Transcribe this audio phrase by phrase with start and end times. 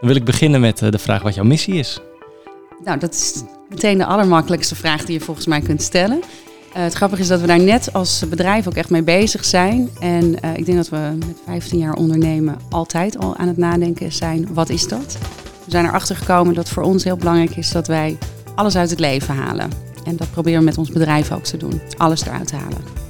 [0.00, 2.00] Dan wil ik beginnen met de vraag wat jouw missie is.
[2.84, 6.16] Nou, dat is meteen de allermakkelijkste vraag die je volgens mij kunt stellen.
[6.16, 9.90] Uh, het grappige is dat we daar net als bedrijf ook echt mee bezig zijn.
[10.00, 14.12] En uh, ik denk dat we met 15 jaar ondernemen altijd al aan het nadenken
[14.12, 15.18] zijn, wat is dat?
[15.64, 18.18] We zijn erachter gekomen dat voor ons heel belangrijk is dat wij
[18.54, 19.70] alles uit het leven halen.
[20.04, 21.80] En dat proberen we met ons bedrijf ook te doen.
[21.96, 23.07] Alles eruit te halen.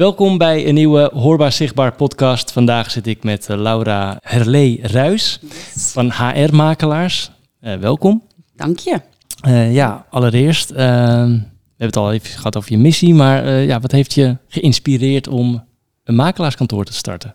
[0.00, 2.52] Welkom bij een nieuwe Hoorbaar Zichtbaar podcast.
[2.52, 5.40] Vandaag zit ik met eh, Laura Herlee Ruis
[5.74, 7.30] van HR Makelaars.
[7.60, 8.22] Uh, welkom.
[8.56, 9.00] Dank je.
[9.46, 13.80] Uh, ja, allereerst, uh, we hebben het al even gehad over je missie, maar ja,
[13.80, 15.64] wat heeft je geïnspireerd om
[16.04, 17.34] een makelaarskantoor te starten?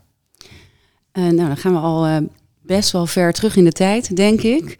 [1.13, 2.27] nou, dan gaan we al
[2.61, 4.77] best wel ver terug in de tijd, denk ik.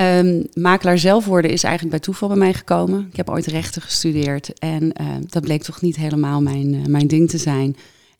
[0.00, 3.06] Um, makelaar zelf worden is eigenlijk bij toeval bij mij gekomen.
[3.10, 7.06] Ik heb ooit rechten gestudeerd en uh, dat bleek toch niet helemaal mijn, uh, mijn
[7.06, 7.76] ding te zijn.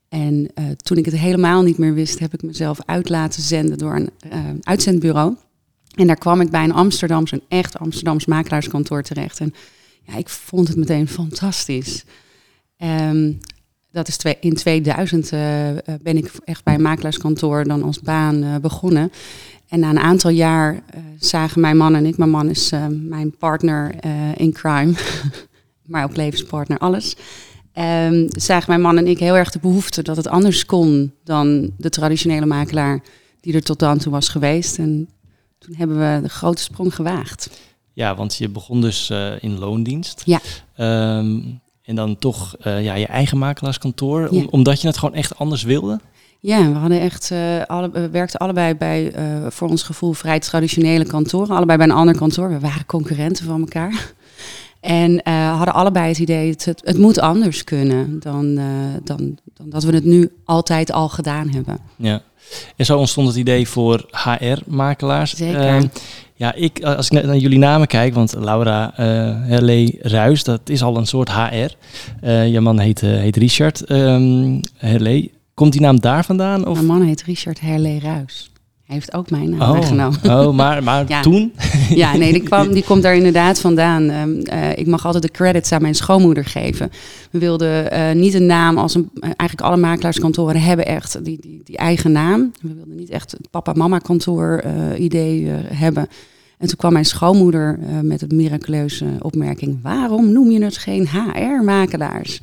[0.08, 3.78] En uh, toen ik het helemaal niet meer wist, heb ik mezelf uit laten zenden
[3.78, 4.10] door een
[4.62, 5.36] uitzendbureau.
[5.94, 9.40] En daar kwam ik bij een Amsterdams, een echt Amsterdams makelaarskantoor terecht.
[9.40, 9.54] En
[10.02, 12.04] ja, ik vond het meteen fantastisch.
[13.90, 15.30] Dat is in 2000
[16.02, 19.10] ben ik echt bij een makelaarskantoor dan als baan begonnen.
[19.68, 22.86] En na een aantal jaar uh, zagen mijn man en ik, mijn man is uh,
[22.90, 24.94] mijn partner uh, in crime,
[25.86, 27.16] maar ook levenspartner, alles.
[27.78, 31.70] Um, zagen mijn man en ik heel erg de behoefte dat het anders kon dan
[31.76, 33.02] de traditionele makelaar
[33.40, 34.78] die er tot dan toe was geweest.
[34.78, 35.08] En
[35.58, 37.50] toen hebben we de grote sprong gewaagd.
[37.92, 39.10] Ja, want je begon dus
[39.40, 40.22] in loondienst.
[40.24, 40.40] Ja.
[41.18, 44.44] Um, en dan toch ja, je eigen makelaarskantoor, ja.
[44.50, 46.00] omdat je het gewoon echt anders wilde?
[46.40, 50.38] Ja, we hadden echt, uh, alle, we werkten allebei bij, uh, voor ons gevoel, vrij
[50.38, 51.56] traditionele kantoren.
[51.56, 52.48] Allebei bij een ander kantoor.
[52.48, 54.12] We waren concurrenten van elkaar.
[54.80, 58.54] En uh, hadden allebei het idee, het, het, moet anders kunnen dan,
[59.04, 61.78] dan, dan dat we het nu altijd al gedaan hebben.
[61.96, 62.22] Ja,
[62.76, 65.34] en zo ontstond het idee voor HR-makelaars.
[65.34, 65.60] Zeker.
[65.60, 65.86] Ehm,
[66.34, 68.92] ja, ik, als ik naar jullie namen kijk, want Laura
[69.46, 71.70] Herlee Ruis, dat is al een soort HR.
[72.26, 74.60] je man heet, heet Richard um.
[75.58, 76.66] Komt die naam daar vandaan?
[76.66, 76.74] Of?
[76.74, 78.50] Mijn man heet Richard Herlee Ruis.
[78.84, 80.18] Hij heeft ook mijn naam oh, weggenomen.
[80.46, 81.20] Oh, maar, maar ja.
[81.20, 81.52] toen?
[81.94, 84.10] ja, nee, die, kwam, die komt daar inderdaad vandaan.
[84.10, 86.90] Um, uh, ik mag altijd de credits aan mijn schoonmoeder geven.
[87.30, 89.10] We wilden uh, niet een naam als een...
[89.14, 92.52] Uh, eigenlijk alle makelaarskantoren hebben echt die, die, die eigen naam.
[92.60, 94.64] We wilden niet echt het papa-mama kantoor
[94.98, 96.08] idee hebben.
[96.58, 99.78] En toen kwam mijn schoonmoeder met het miraculeuze opmerking...
[99.82, 102.40] waarom noem je het geen HR-makelaars?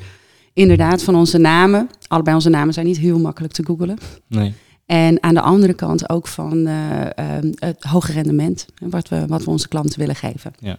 [0.55, 1.89] Inderdaad van onze namen.
[2.07, 3.97] Allebei onze namen zijn niet heel makkelijk te googelen.
[4.27, 4.53] Nee.
[4.85, 9.43] En aan de andere kant ook van uh, uh, het hoge rendement, wat we, wat
[9.43, 10.53] we onze klanten willen geven.
[10.59, 10.77] Ja.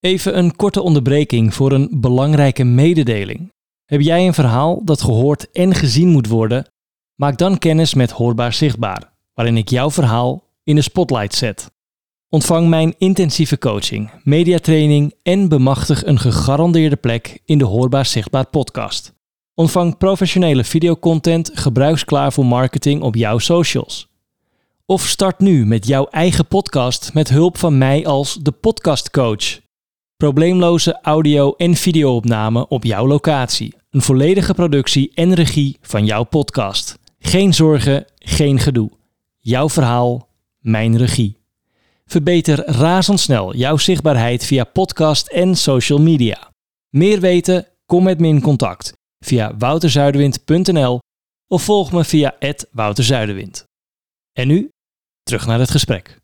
[0.00, 3.52] Even een korte onderbreking voor een belangrijke mededeling.
[3.84, 6.66] Heb jij een verhaal dat gehoord en gezien moet worden?
[7.14, 11.70] Maak dan kennis met Hoorbaar Zichtbaar, waarin ik jouw verhaal in de spotlight zet.
[12.32, 19.12] Ontvang mijn intensieve coaching, mediatraining en bemachtig een gegarandeerde plek in de Hoorbaar Zichtbaar podcast.
[19.54, 24.08] Ontvang professionele videocontent gebruiksklaar voor marketing op jouw socials.
[24.86, 29.60] Of start nu met jouw eigen podcast met hulp van mij als de podcastcoach.
[30.16, 33.74] Probleemloze audio- en videoopname op jouw locatie.
[33.90, 36.98] Een volledige productie en regie van jouw podcast.
[37.18, 38.90] Geen zorgen, geen gedoe.
[39.38, 40.28] Jouw verhaal,
[40.58, 41.41] mijn regie.
[42.12, 46.50] Verbeter razendsnel jouw zichtbaarheid via podcast en social media.
[46.88, 47.66] Meer weten?
[47.86, 48.92] Kom met me in contact
[49.24, 50.98] via wouterzuiderwind.nl
[51.52, 52.34] of volg me via
[52.72, 53.64] @wouterzuiderwind.
[54.32, 54.68] En nu
[55.22, 56.18] terug naar het gesprek.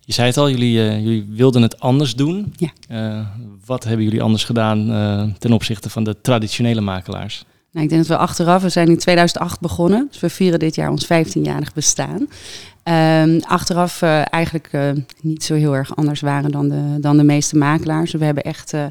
[0.00, 2.54] Je zei het al, jullie, uh, jullie wilden het anders doen.
[2.56, 2.72] Ja.
[2.90, 3.26] Uh,
[3.64, 7.44] wat hebben jullie anders gedaan uh, ten opzichte van de traditionele makelaars?
[7.76, 10.74] Nou, ik denk dat we achteraf, we zijn in 2008 begonnen, dus we vieren dit
[10.74, 12.28] jaar ons 15-jarig bestaan.
[13.24, 17.22] Um, achteraf uh, eigenlijk uh, niet zo heel erg anders waren dan de, dan de
[17.24, 18.12] meeste makelaars.
[18.12, 18.86] We hebben echt uh,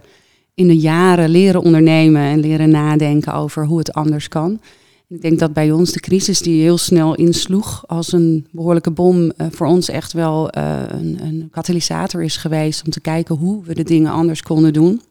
[0.54, 4.60] in de jaren leren ondernemen en leren nadenken over hoe het anders kan.
[5.08, 9.32] Ik denk dat bij ons de crisis die heel snel insloeg als een behoorlijke bom
[9.38, 13.84] voor ons echt wel een, een katalysator is geweest om te kijken hoe we de
[13.84, 15.02] dingen anders konden doen.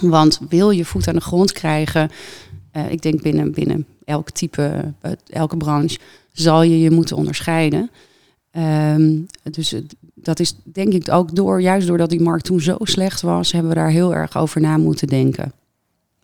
[0.00, 2.10] Want wil je voet aan de grond krijgen,
[2.88, 4.92] ik denk binnen, binnen elk type,
[5.26, 5.98] elke branche,
[6.32, 7.90] zal je je moeten onderscheiden.
[8.56, 9.74] Um, dus
[10.14, 13.70] dat is denk ik ook door, juist doordat die markt toen zo slecht was, hebben
[13.70, 15.52] we daar heel erg over na moeten denken.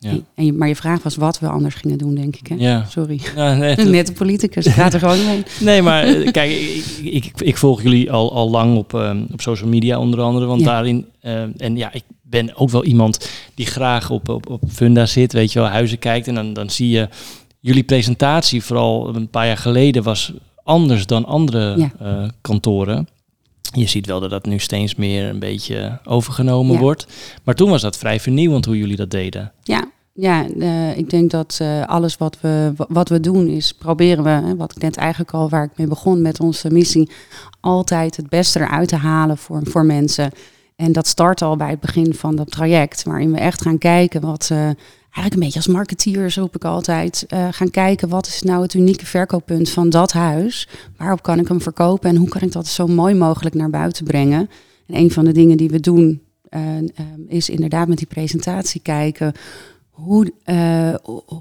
[0.01, 0.11] Ja.
[0.35, 2.47] En je, maar je vraag was wat we anders gingen doen, denk ik.
[2.47, 2.55] Hè?
[2.55, 2.85] Ja.
[2.89, 3.21] Sorry.
[3.37, 5.43] Ja, nee, Net de politicus, gaat er gewoon mee.
[5.61, 9.41] Nee, maar eh, kijk, ik, ik, ik, volg jullie al, al lang op, um, op
[9.41, 10.47] social media onder andere.
[10.47, 14.63] Want daarin, uh, en ja, ik ben ook wel iemand die graag op, op, op
[14.69, 16.29] funda zit, weet je wel, huizen kijkt.
[16.29, 17.09] En dan, dan zie je
[17.61, 20.33] jullie presentatie, vooral een paar jaar geleden, was
[20.63, 23.09] anders dan andere eh, kantoren.
[23.75, 27.07] Je ziet wel dat dat nu steeds meer een beetje overgenomen wordt.
[27.45, 29.53] Maar toen was dat vrij vernieuwend hoe jullie dat deden.
[29.63, 29.89] Ja,
[30.21, 34.31] ja, uh, ik denk dat uh, alles wat we, wat we doen is proberen we,
[34.31, 37.11] hè, wat ik net eigenlijk al waar ik mee begon met onze missie,
[37.61, 40.31] altijd het beste eruit te halen voor, voor mensen.
[40.79, 44.21] En dat start al bij het begin van dat traject, waarin we echt gaan kijken
[44.21, 48.63] wat, uh, eigenlijk een beetje als marketeers roep ik altijd, gaan kijken wat is nou
[48.63, 52.53] het unieke verkooppunt van dat huis, waarop kan ik hem verkopen en hoe kan ik
[52.53, 54.51] dat zo mooi mogelijk naar buiten brengen.
[54.87, 56.23] En een van de dingen die we doen
[57.29, 59.33] is inderdaad met die presentatie kijken
[59.91, 60.33] hoe,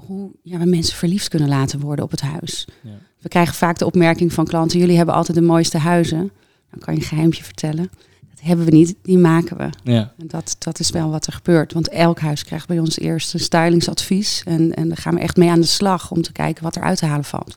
[0.06, 2.68] hoe ja, we mensen verliefd kunnen laten worden op het huis.
[2.82, 2.90] Ja.
[3.20, 6.30] We krijgen vaak de opmerking van klanten: jullie hebben altijd de mooiste huizen.
[6.70, 7.90] Dan kan je een geheimje vertellen.
[8.38, 9.92] Dat hebben we niet, die maken we.
[9.92, 10.12] Ja.
[10.18, 11.72] En dat, dat is wel wat er gebeurt.
[11.72, 14.42] Want elk huis krijgt bij ons eerst een stylingsadvies.
[14.46, 16.82] En, en daar gaan we echt mee aan de slag om te kijken wat er
[16.82, 17.56] uit te halen valt.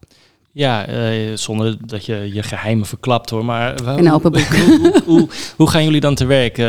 [0.51, 3.45] Ja, uh, zonder dat je je geheimen verklapt hoor.
[3.45, 4.55] Maar een open boek.
[4.55, 6.57] hoe, hoe, hoe, gaan jullie dan te werk?
[6.57, 6.65] Uh,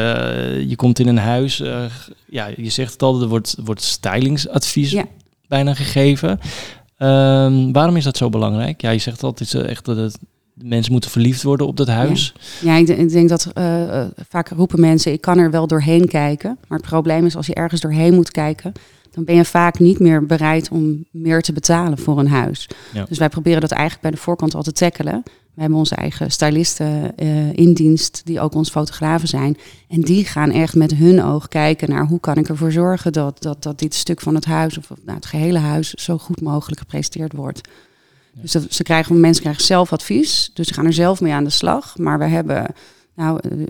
[0.68, 1.60] je komt in een huis.
[1.60, 1.84] Uh,
[2.26, 5.04] ja, je zegt het al, er wordt, wordt stylingsadvies ja.
[5.48, 6.30] bijna gegeven.
[6.98, 8.80] Um, waarom is dat zo belangrijk?
[8.80, 10.18] Ja, je zegt altijd echt dat het,
[10.64, 12.34] mensen moeten verliefd worden op dat huis.
[12.60, 13.52] Ja, ja ik, ik, denk dat
[14.28, 16.58] vaak roepen mensen, ik kan er wel doorheen kijken.
[16.68, 18.72] Maar het probleem is als je ergens doorheen moet kijken
[19.12, 22.68] dan ben je vaak niet meer bereid om meer te betalen voor een huis.
[23.08, 25.22] Dus wij proberen dat eigenlijk bij de voorkant al te tackelen.
[25.54, 29.56] We hebben onze eigen stylisten uh, in dienst, die ook ons fotografen zijn.
[29.88, 33.42] En die gaan echt met hun oog kijken naar hoe kan ik ervoor zorgen dat,
[33.42, 36.80] dat, dat dit stuk van het huis, of nou, het gehele huis, zo goed mogelijk
[36.80, 37.60] gepresenteerd wordt.
[38.40, 41.50] Dus ze krijgen, mensen krijgen zelf advies, dus ze gaan er zelf mee aan de
[41.50, 41.98] slag.
[41.98, 42.66] Maar we hebben,
[43.14, 43.66] nou, uh,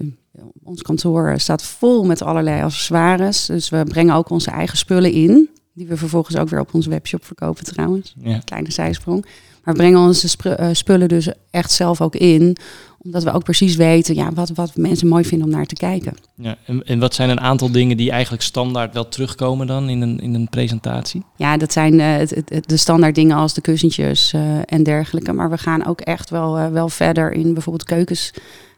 [0.62, 3.46] ons kantoor staat vol met allerlei accessoires.
[3.46, 5.48] Dus we brengen ook onze eigen spullen in.
[5.74, 8.14] Die we vervolgens ook weer op onze webshop verkopen trouwens.
[8.18, 8.38] Ja.
[8.38, 9.26] Kleine zijsprong.
[9.64, 12.56] Maar we brengen onze eh, spullen dus echt zelf ook in.
[12.98, 16.16] Omdat we ook precies weten ja, wat, wat mensen mooi vinden om naar te kijken.
[16.34, 20.00] Ja, en, en wat zijn een aantal dingen die eigenlijk standaard wel terugkomen dan in
[20.00, 21.22] een, in een presentatie?
[21.36, 25.32] Ja, dat zijn uh, het, de standaard dingen als de kussentjes uh, en dergelijke.
[25.32, 28.32] Maar we gaan ook echt wel, wel verder in bijvoorbeeld keukens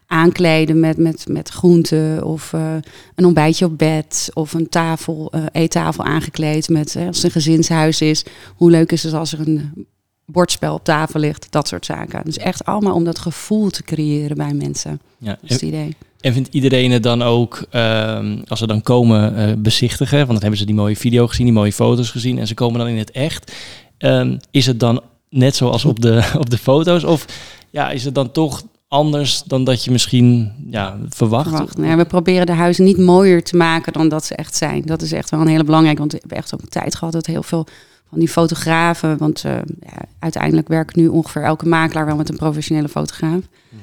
[0.07, 2.73] aankleden met, met, met groenten of uh,
[3.15, 7.31] een ontbijtje op bed of een tafel, uh, eettafel aangekleed met, uh, als het een
[7.31, 9.87] gezinshuis is, hoe leuk is het als er een
[10.25, 12.21] bordspel op tafel ligt, dat soort zaken.
[12.25, 15.01] Dus echt allemaal om dat gevoel te creëren bij mensen.
[15.17, 15.95] Ja, dat is het idee.
[16.19, 20.57] En vindt iedereen het dan ook, ehm, als ze dan komen bezichtigen, want dan hebben
[20.57, 23.11] ze die mooie video gezien, die mooie foto's gezien en ze komen dan in het
[23.11, 23.51] echt,
[23.97, 27.25] um, is het dan net zoals op de, op de foto's of
[27.69, 31.49] ja, is het dan toch anders dan dat je misschien ja, verwacht.
[31.49, 31.77] verwacht.
[31.77, 34.81] Nou we proberen de huizen niet mooier te maken dan dat ze echt zijn.
[34.85, 37.13] Dat is echt wel een hele belangrijke, want we hebben echt ook een tijd gehad
[37.13, 37.67] dat heel veel
[38.15, 42.37] van die fotografen, want uh, ja, uiteindelijk werkt nu ongeveer elke makelaar wel met een
[42.37, 43.41] professionele fotograaf.
[43.69, 43.81] Mhm.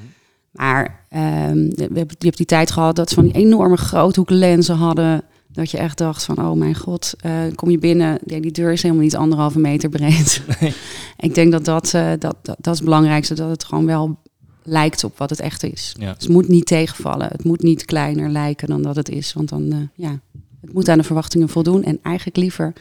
[0.51, 4.77] Maar um, we hebben, je hebt die tijd gehad dat ze van die enorme groothoeklenzen
[4.77, 5.23] hadden.
[5.49, 8.19] Dat je echt dacht van, oh mijn god, uh, kom je binnen.
[8.25, 10.43] Ja, die deur is helemaal niet anderhalve meter breed.
[10.61, 10.75] Nee.
[11.29, 13.35] Ik denk dat dat, uh, dat, dat, dat is het belangrijkste.
[13.35, 14.19] Dat het gewoon wel
[14.63, 15.95] lijkt op wat het echt is.
[15.99, 17.29] Dus het moet niet tegenvallen.
[17.29, 19.33] Het moet niet kleiner lijken dan dat het is.
[19.33, 20.21] Want dan, ja,
[20.61, 21.85] het moet aan de verwachtingen voldoen.
[21.85, 22.73] En eigenlijk liever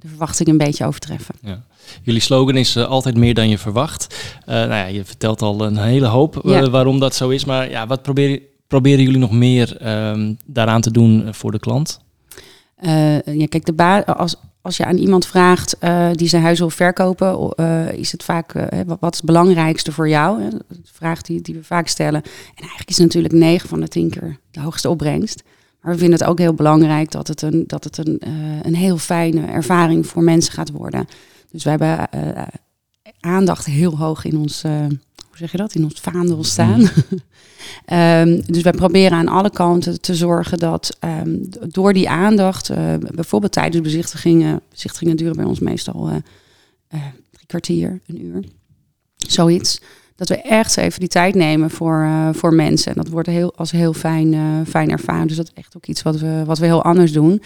[0.00, 1.34] de verwachtingen een beetje overtreffen.
[1.40, 1.62] Ja.
[2.02, 4.34] Jullie slogan is uh, altijd meer dan je verwacht.
[4.40, 6.34] Uh, nou ja, je vertelt al een hele hoop
[6.70, 7.44] waarom dat zo is.
[7.44, 12.00] Maar ja, wat proberen, proberen jullie nog meer um, daaraan te doen voor de klant?
[13.24, 15.76] ja, kijk, de ba als, als je aan iemand vraagt
[16.12, 17.54] die zijn huis wil verkopen,
[17.96, 18.52] is het vaak
[18.86, 20.42] wat is het belangrijkste voor jou?
[20.42, 20.48] Hè?
[20.50, 22.22] De vraag die, die we vaak stellen.
[22.22, 25.42] En eigenlijk is het natuurlijk 9 van de 10 keer de hoogste opbrengst.
[25.80, 28.22] Maar we vinden het ook heel belangrijk dat het een, dat het een,
[28.62, 31.08] een heel fijne ervaring voor mensen gaat worden.
[31.50, 32.08] Dus we hebben
[33.20, 34.98] aandacht heel hoog in ons, hoe
[35.32, 36.80] zeg je dat, in ons vaandel staan.
[36.80, 36.86] Mm.
[37.98, 42.70] Um, dus wij proberen aan alle kanten te zorgen dat um, door die aandacht,
[43.14, 46.10] bijvoorbeeld tijdens bezichtigingen, bezichtigingen duren bij ons meestal
[47.30, 48.44] drie kwartier, een uur,
[49.16, 49.80] zoiets.
[50.18, 52.92] Dat we echt even die tijd nemen voor, voor mensen.
[52.92, 55.26] En dat wordt heel, als heel fijn, fijn ervaren.
[55.26, 57.42] Dus dat is echt ook iets wat we, wat we heel anders doen.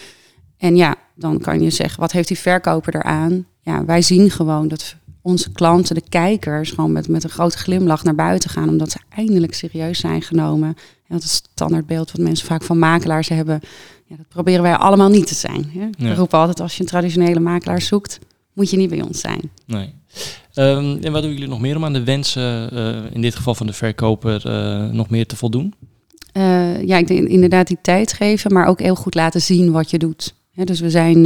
[0.57, 3.45] En ja, dan kan je zeggen, wat heeft die verkoper eraan?
[3.61, 8.03] Ja, wij zien gewoon dat onze klanten, de kijkers, gewoon met, met een grote glimlach
[8.03, 10.67] naar buiten gaan, omdat ze eindelijk serieus zijn genomen.
[11.07, 13.59] En dat is het standaardbeeld wat mensen vaak van makelaars hebben.
[14.05, 15.69] Ja, dat proberen wij allemaal niet te zijn.
[15.73, 15.79] Hè?
[15.79, 16.09] Ja.
[16.09, 18.19] We roepen altijd, als je een traditionele makelaar zoekt,
[18.53, 19.51] moet je niet bij ons zijn.
[19.65, 19.93] Nee.
[20.55, 23.55] Um, en wat doen jullie nog meer om aan de wensen, uh, in dit geval
[23.55, 25.73] van de verkoper, uh, nog meer te voldoen?
[26.33, 29.89] Uh, ja, ik denk inderdaad die tijd geven, maar ook heel goed laten zien wat
[29.89, 30.33] je doet.
[30.53, 31.23] dus we zijn,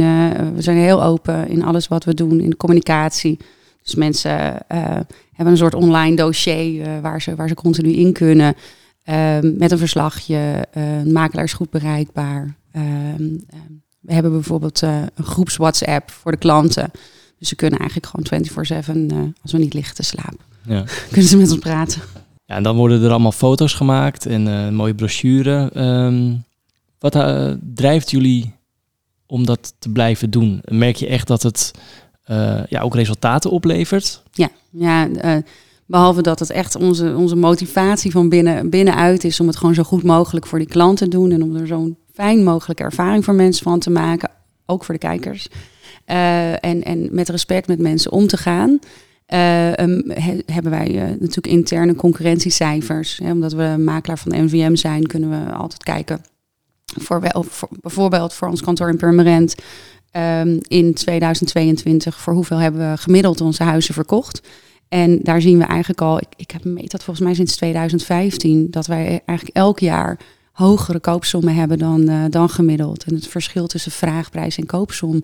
[0.54, 3.38] we zijn heel open in alles wat we doen, in de communicatie.
[3.82, 4.62] Dus mensen
[5.32, 8.54] hebben een soort online dossier waar, ze, waar ze continu in kunnen.
[9.04, 12.56] Ehm, met een verslagje, een makelaar is goed bereikbaar.
[12.72, 13.36] Ehm,
[14.00, 16.90] we hebben bijvoorbeeld een groeps WhatsApp voor de klanten.
[17.38, 18.44] Dus ze kunnen eigenlijk gewoon
[19.32, 20.84] 24-7, als we niet liggen te slapen, ja.
[21.10, 22.02] kunnen ze met ons praten.
[22.44, 25.70] Ja, en dan worden er allemaal foto's gemaakt en uh, een mooie brochure.
[25.74, 26.34] Ehm,
[26.98, 28.52] wat uh, drijft jullie
[29.26, 30.60] om dat te blijven doen?
[30.64, 31.72] Merk je echt dat het
[32.30, 34.22] uh, ja, ook resultaten oplevert?
[34.32, 35.08] Ja, ja
[35.88, 39.82] behalve dat het echt onze, onze motivatie van binnen, binnenuit is om het gewoon zo
[39.82, 43.34] goed mogelijk voor die klanten te doen en om er zo'n fijn mogelijke ervaring voor
[43.34, 44.30] mensen van te maken,
[44.66, 45.48] ook voor de kijkers.
[46.08, 48.78] En, en met respect met mensen om te gaan.
[49.34, 49.72] Uh,
[50.46, 53.18] hebben wij uh, natuurlijk interne concurrentiecijfers.
[53.22, 56.20] Hè, omdat we makelaar van de NVM zijn, kunnen we altijd kijken.
[56.84, 57.20] Voor,
[57.80, 59.54] bijvoorbeeld voor ons kantoor in Purmerend
[60.12, 64.42] um, in 2022, voor hoeveel hebben we gemiddeld onze huizen verkocht?
[64.88, 68.70] En daar zien we eigenlijk al, ik, ik heb meet dat volgens mij sinds 2015,
[68.70, 70.18] dat wij eigenlijk elk jaar
[70.52, 73.04] hogere koopsommen hebben dan, dan gemiddeld.
[73.04, 75.22] En het verschil tussen vraagprijs en koopsom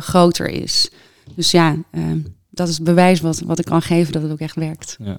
[0.00, 0.90] groter is.
[1.34, 2.18] Dus ja, ehm,
[2.50, 4.96] dat is het bewijs wat, wat ik kan geven dat het ook echt werkt.
[5.04, 5.18] Ja,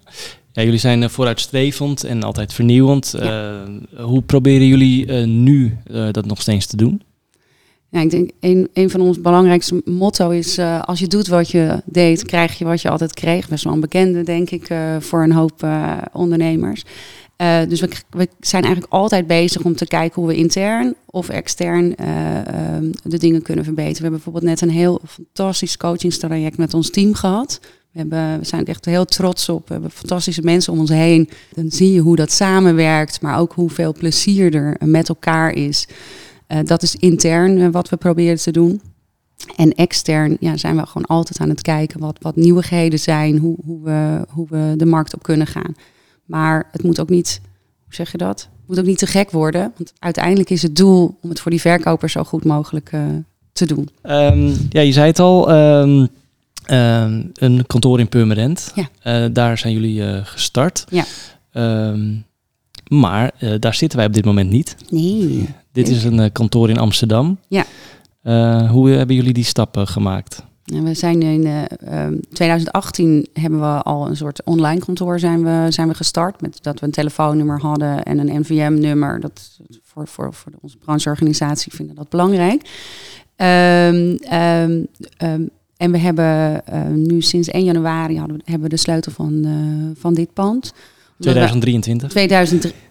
[0.51, 3.13] ja jullie zijn eh, vooruitstrevend en altijd vernieuwend.
[3.13, 3.61] Eh,
[3.97, 5.77] hoe proberen jullie nu
[6.11, 7.01] dat nog steeds te doen?
[7.91, 11.81] Ja, ik denk een, een van ons belangrijkste motto is: als je doet wat je
[11.85, 13.49] deed, krijg je wat je altijd kreeg.
[13.49, 15.67] Best wel een bekende, denk ik, voor een hoop
[16.11, 16.83] ondernemers.
[17.41, 17.79] Uh, dus
[18.09, 22.91] we, zijn eigenlijk altijd bezig om te kijken hoe we intern of extern uh, um,
[23.03, 23.95] de dingen kunnen verbeteren.
[23.95, 27.59] We hebben bijvoorbeeld net een heel fantastisch coachingstraject met ons team gehad.
[27.91, 29.67] We, hebben, we zijn echt heel trots op.
[29.67, 31.29] We hebben fantastische mensen om ons heen.
[31.53, 35.87] Dan zie je hoe dat samenwerkt, maar ook hoeveel plezier er met elkaar is.
[36.47, 38.81] Uh, dat is intern wat we proberen te doen.
[39.55, 43.57] En extern ja, zijn we gewoon altijd aan het kijken wat, wat nieuwigheden zijn, hoe,
[43.65, 45.75] hoe, we, hoe we de markt op kunnen gaan.
[46.29, 47.41] Maar het moet ook niet,
[47.83, 48.39] hoe zeg je dat?
[48.39, 49.61] Het moet ook niet te gek worden.
[49.61, 53.01] Want uiteindelijk is het doel om het voor die verkoper zo goed mogelijk uh,
[53.51, 53.89] te doen.
[54.03, 55.51] Um, ja, je zei het al.
[55.51, 56.07] Um,
[56.71, 58.73] um, een kantoor in Purmerend.
[58.75, 59.23] Ja.
[59.23, 60.85] Uh, daar zijn jullie uh, gestart.
[60.89, 61.05] Ja.
[62.87, 64.75] maar daar zitten wij op dit moment niet.
[64.89, 65.49] Nee.
[65.71, 67.39] Dit is een kantoor in Amsterdam.
[67.47, 67.65] Ja.
[68.67, 70.43] hoe hebben jullie die stappen gemaakt?
[70.69, 75.71] We zijn in uh, um, 2018 hebben we al een soort online kantoor zijn we,
[75.71, 76.41] zijn we gestart.
[76.41, 79.19] Met dat we een telefoonnummer hadden en een NVM-nummer.
[79.19, 82.61] Dat voor, voor, voor onze brancheorganisatie vinden dat belangrijk.
[83.35, 88.81] Um, um, en we hebben uh, nu sinds 1 januari hadden we, hebben we de
[88.81, 90.73] sleutel van, uh, van dit pand.
[91.19, 92.09] 2023?
[92.09, 92.88] 2023,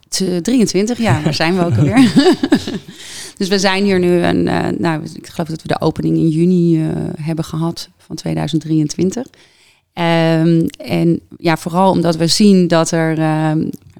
[0.98, 2.12] ja, daar zijn we ook alweer.
[3.38, 6.28] Dus we zijn hier nu, een, uh, nou, ik geloof dat we de opening in
[6.28, 6.88] juni uh,
[7.20, 9.26] hebben gehad van 2023.
[9.26, 9.32] Um,
[9.92, 13.52] ehm, en ja, vooral omdat we zien dat er, uh,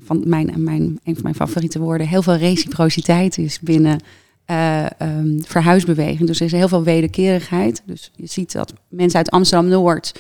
[0.05, 4.00] van mijn, mijn, een van mijn favoriete woorden, heel veel reciprociteit is binnen
[5.03, 6.27] um, verhuisbeweging.
[6.27, 7.83] Dus er is heel veel wederkerigheid.
[7.87, 10.12] Dus je ziet dat mensen uit Amsterdam-Noord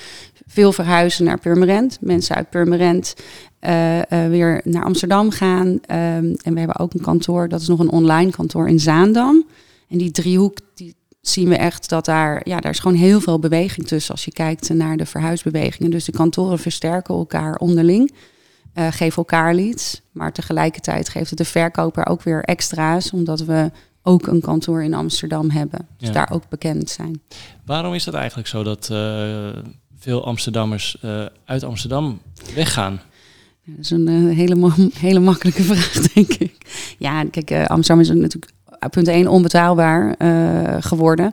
[0.46, 1.98] veel verhuizen naar Purmerend.
[2.00, 3.14] Mensen uit Purmerend
[4.30, 5.66] weer naar Amsterdam gaan.
[5.66, 5.80] Um,
[6.42, 9.46] en we hebben ook een kantoor, dat is nog een online kantoor in Zaandam.
[9.88, 13.38] En die driehoek, die zien we echt dat daar, ja, daar is gewoon heel veel
[13.38, 15.90] beweging tussen als je kijkt naar de verhuisbewegingen.
[15.90, 18.14] Dus de kantoren versterken elkaar onderling,
[18.74, 20.00] uh, geven elkaar leads.
[20.12, 23.70] Maar tegelijkertijd geeft het de verkoper ook weer extra's, omdat we
[24.02, 25.88] ook een kantoor in Amsterdam hebben.
[25.96, 27.20] Dus daar ook bekend zijn.
[27.64, 28.86] Waarom is dat eigenlijk zo dat
[29.98, 32.20] veel Amsterdammers uh, uit Amsterdam
[32.54, 33.00] weggaan?
[33.76, 34.72] Dat is een uh, hele,
[35.06, 36.56] hele makkelijke vraag, denk ik.
[36.98, 38.52] Ja, kijk, uh, Amsterdam is natuurlijk
[38.90, 40.14] punt 1 onbetaalbaar
[40.82, 41.32] geworden.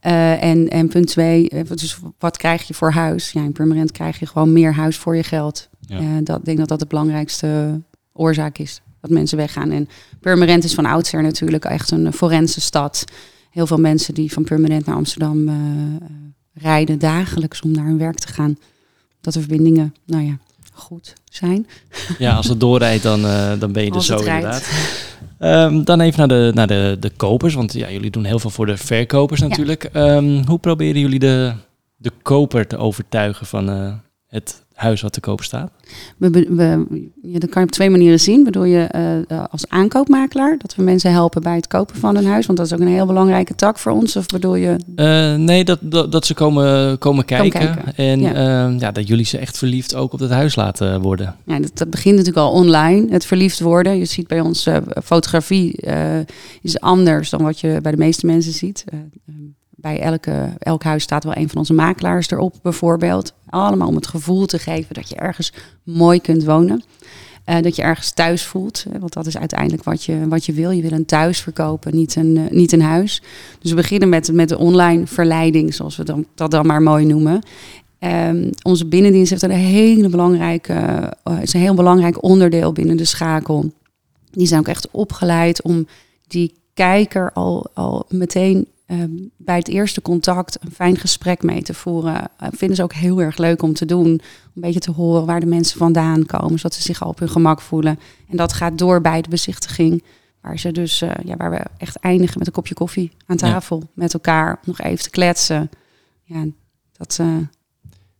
[0.00, 3.32] en, en punt 2, dus wat krijg je voor huis?
[3.32, 5.68] Ja, in Permanent krijg je gewoon meer huis voor je geld.
[5.80, 6.20] Ja.
[6.20, 7.80] dat, ik denk dat dat de belangrijkste
[8.12, 8.82] oorzaak is.
[9.00, 9.70] Dat mensen weggaan.
[9.70, 9.88] En
[10.20, 13.04] Purmerend is van oudsher natuurlijk echt een forense stad.
[13.50, 15.50] Heel veel mensen die van Purmerend naar Amsterdam
[16.54, 18.58] rijden dagelijks om naar hun werk te gaan.
[19.20, 20.38] Dat de verbindingen, nou ja,
[20.70, 21.66] goed zijn.
[22.18, 24.70] Ja, als het doorrijdt, dan, uh, dan ben je er zo inderdaad.
[25.38, 28.50] Um, dan even naar de, naar de, de kopers, want ja, jullie doen heel veel
[28.50, 29.88] voor de verkopers natuurlijk.
[29.92, 30.16] Ja.
[30.16, 31.52] Um, hoe proberen jullie de,
[31.96, 33.92] de koper te overtuigen van uh,
[34.26, 35.70] het huis wat te koop staat?
[36.16, 36.86] We, we,
[37.22, 38.44] ja, dat kan je op twee manieren zien.
[38.44, 42.46] Bedoel je eh, als aankoopmakelaar, dat we mensen helpen bij het kopen van een huis,
[42.46, 44.16] want dat is ook een heel belangrijke tak voor ons.
[44.16, 47.50] Of bedoel je Eh, nee, dat, dat, dat ze komen, komen kijken.
[47.50, 48.32] kijken, En ja.
[48.32, 48.74] ja.
[48.78, 51.36] ja, dat jullie ze echt verliefd ook op het huis laten worden.
[51.44, 53.98] Ja, dat, dat begint natuurlijk al online, het verliefd worden.
[53.98, 55.78] Je ziet bij ons eh, fotografie
[56.62, 58.84] is anders dan wat je bij de meeste mensen ziet.
[59.80, 63.32] Bij elke, elk huis staat wel een van onze makelaars erop, bijvoorbeeld.
[63.46, 66.82] Allemaal om het gevoel te geven dat je ergens mooi kunt wonen.
[67.44, 68.84] Eh, dat je ergens thuis voelt.
[68.98, 70.70] Want dat is uiteindelijk wat je, wat je wil.
[70.70, 73.22] Je wil een thuis verkopen, niet een, eh, niet een huis.
[73.60, 77.42] Dus we beginnen met, met de online verleiding, zoals we dat dan maar mooi noemen.
[77.98, 80.72] Ehm, onze binnendienst heeft een hele belangrijke,
[81.22, 83.72] eh, is een heel belangrijk onderdeel binnen de schakel.
[84.30, 85.86] Die zijn ook echt opgeleid om
[86.26, 91.74] die kijker al, al meteen ehm, bij het eerste contact een fijn gesprek mee te
[91.74, 92.28] voeren.
[92.36, 94.06] Eh, vinden ze ook heel erg leuk om te doen.
[94.06, 94.18] Om
[94.54, 97.28] een beetje te horen waar de mensen vandaan komen, zodat ze zich al op hun
[97.28, 97.98] gemak voelen.
[98.30, 100.02] En dat gaat door bij de bezichtiging.
[100.40, 103.52] Waar, ze dus, eh, ja, waar we echt eindigen met een kopje koffie aan Ja.
[103.52, 104.50] tafel met elkaar.
[104.52, 105.70] Om nog even te kletsen.
[106.24, 106.44] Ja,
[106.92, 107.36] dat eh,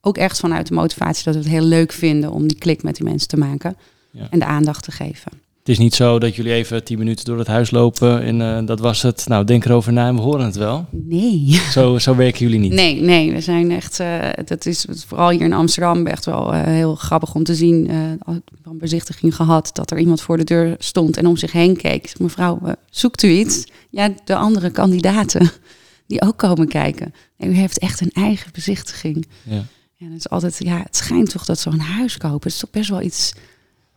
[0.01, 2.97] ook echt vanuit de motivatie dat we het heel leuk vinden om die klik met
[2.97, 3.77] die mensen te maken.
[4.11, 4.27] Ja.
[4.31, 5.33] En de aandacht te geven.
[5.61, 8.67] Het is niet zo dat jullie even tien minuten door het huis lopen en eh,
[8.67, 9.25] dat was het.
[9.29, 10.87] Nou, denk erover na en we horen het wel.
[10.91, 11.61] Nee.
[11.73, 12.73] Zo, zo werken jullie niet.
[12.73, 16.63] Nee, nee, we zijn echt, eh, dat is vooral hier in Amsterdam echt wel eh,
[16.63, 17.91] heel grappig om te zien.
[17.91, 18.43] een
[18.79, 22.19] bezichtiging gehad dat er iemand voor de deur stond en om zich heen keek.
[22.19, 23.67] Mevrouw, zoekt u iets?
[23.91, 25.51] Ja, de andere kandidaten
[26.07, 27.15] die ook komen kijken.
[27.37, 29.27] Nee, u heeft echt een eigen bezichtiging.
[29.43, 29.65] Ja.
[30.01, 32.71] Ja, dat is altijd, ja, het schijnt toch dat zo'n huis kopen, het is toch
[32.71, 33.33] best wel iets,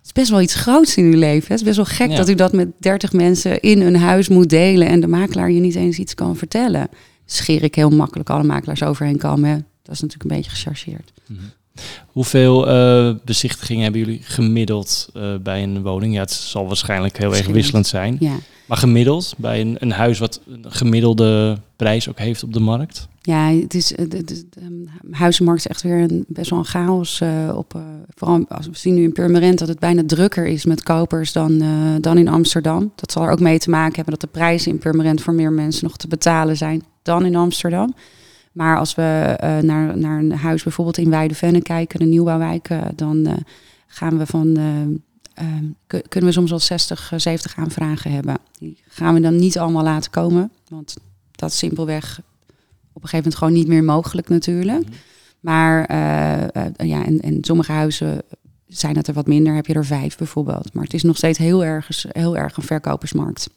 [0.08, 1.48] het is best wel iets groots in uw leven.
[1.52, 2.16] Het is best wel gek Ja.
[2.16, 5.60] dat u dat met 30 mensen in een huis moet delen en de makelaar je
[5.60, 6.88] niet eens iets kan vertellen.
[7.26, 9.50] Scheer ik heel makkelijk alle makelaars overheen komen.
[9.50, 9.56] hè.
[9.84, 11.12] Dat is natuurlijk een beetje gechargeerd.
[11.28, 11.40] Mhm.
[12.08, 16.14] Hoeveel eh, bezichtigingen hebben jullie gemiddeld eh, bij een woning?
[16.14, 18.18] Ja, het zal waarschijnlijk heel erg wisselend zijn.
[18.20, 18.36] Ja.
[18.66, 23.08] Maar gemiddeld, bij een, een huis wat een gemiddelde prijs ook heeft op de markt?
[23.26, 27.22] Ja, het is, de, de, de, huizenmarkt is echt weer een, best wel een chaos.
[27.22, 27.82] eh, op, eh,
[28.16, 31.62] vooral als we zien nu in Purmerend dat het bijna drukker is met kopers dan,
[31.62, 31.70] eh,
[32.02, 32.92] dan in Amsterdam.
[32.96, 35.52] Dat zal er ook mee te maken hebben dat de prijzen in Purmerend voor meer
[35.52, 37.94] mensen nog te betalen zijn dan in Amsterdam.
[38.52, 43.28] Maar als we naar, naar een huis bijvoorbeeld in Weidevenne kijken, de nieuwbouwwijk, eh, dan
[43.88, 44.82] gaan we van, eh,
[45.46, 45.54] eh,
[45.88, 48.36] kun- kunnen we soms wel 60, eh, 70 aanvragen hebben.
[48.60, 50.98] Die gaan we dan niet allemaal laten komen, want
[51.32, 52.22] dat is simpelweg
[52.94, 54.88] op een gegeven moment gewoon niet meer mogelijk natuurlijk.
[55.40, 58.22] Maar eh, eh, ja, en, en sommige huizen
[58.68, 60.74] zijn het er wat minder, heb je er vijf bijvoorbeeld.
[60.74, 63.50] Maar het is nog steeds heel erg, heel erg een verkopersmarkt.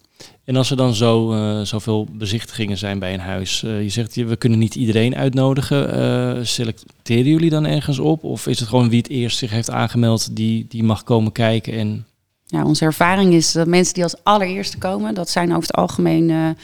[0.43, 4.35] En als er dan zo, eh, zoveel bezichtigingen zijn bij een huis, je zegt we
[4.35, 5.93] kunnen niet iedereen uitnodigen.
[5.93, 8.23] eh, selecteren jullie dan ergens op?
[8.23, 11.73] Of is het gewoon wie het eerst zich heeft aangemeld, die, die mag komen kijken?
[11.73, 12.05] En
[12.45, 16.55] Ja, onze ervaring is dat mensen die als allereerste komen, dat zijn over het algemeen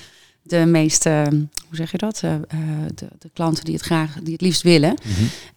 [0.43, 1.25] de meeste,
[1.67, 2.21] hoe zeg je dat?
[2.23, 2.39] Eh, eh,
[2.95, 4.95] de, de klanten die het graag, die het liefst willen.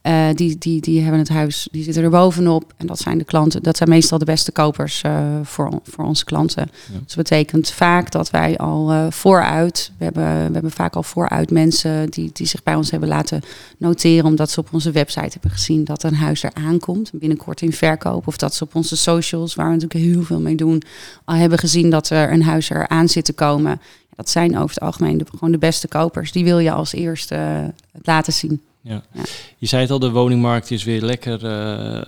[0.00, 2.72] Eh, die, die, die hebben het huis, die zitten er bovenop.
[2.76, 5.02] En dat zijn de klanten, dat zijn meestal de beste kopers
[5.42, 6.68] voor, voor onze klanten.
[6.92, 6.92] Ja.
[6.92, 11.50] Dus dat betekent vaak dat wij al vooruit, we hebben, we hebben vaak al vooruit
[11.50, 13.40] mensen die, die zich bij ons hebben laten
[13.78, 17.72] noteren, omdat ze op onze website hebben gezien dat een huis er aankomt, binnenkort in
[17.72, 18.26] verkoop.
[18.26, 20.82] Of dat ze op onze socials, waar we natuurlijk heel veel mee doen,
[21.24, 23.80] al hebben gezien dat er een huis er aan zit te komen.
[24.16, 26.32] Dat zijn over het algemeen de, gewoon de beste kopers.
[26.32, 27.64] Die wil je als eerste eh,
[28.02, 28.60] laten zien.
[28.80, 29.02] Ja.
[29.12, 29.22] Ja.
[29.58, 32.04] Je zei het al, de woningmarkt is weer lekker eh, eh,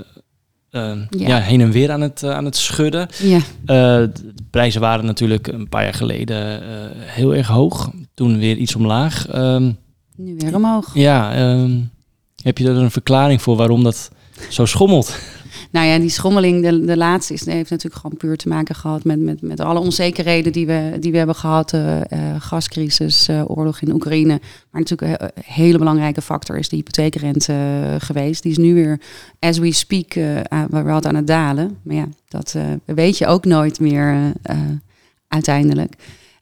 [0.70, 1.26] Ja.
[1.28, 1.38] ja.
[1.38, 3.08] heen en weer aan het, aan het schudden.
[3.22, 3.40] Ja.
[3.64, 6.60] De prijzen waren natuurlijk een paar jaar geleden
[6.96, 7.90] heel erg hoog.
[8.14, 9.28] Toen weer iets omlaag.
[9.28, 9.72] Ehm,
[10.16, 10.90] Nu weer omhoog.
[10.94, 11.80] ja, ehm,
[12.42, 14.10] heb je er een verklaring voor waarom dat
[14.50, 15.18] zo schommelt?
[15.70, 19.04] Nou ja, die schommeling, de, de laatste, is, heeft natuurlijk gewoon puur te maken gehad
[19.04, 21.72] met, met, met alle onzekerheden die we, die we hebben gehad.
[21.72, 24.40] eh, eh, gascrisis, eh, oorlog in Oekraïne.
[24.70, 27.54] Maar natuurlijk een, hele belangrijke factor is de hypotheekrente
[27.98, 28.42] geweest.
[28.42, 29.00] Die is nu weer,
[29.38, 31.78] as we speak, eh aan, wat aan het dalen.
[31.82, 34.32] Maar ja, dat weet je ook nooit meer
[35.28, 35.94] uiteindelijk.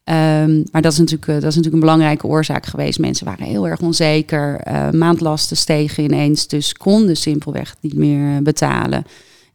[0.06, 2.98] Ehm, maar dat is, natuurlijk, eh, dat is natuurlijk een belangrijke oorzaak geweest.
[2.98, 4.56] Mensen waren heel erg onzeker.
[4.60, 8.98] eh, maandlasten stegen ineens, dus konden simpelweg niet meer eh, betalen.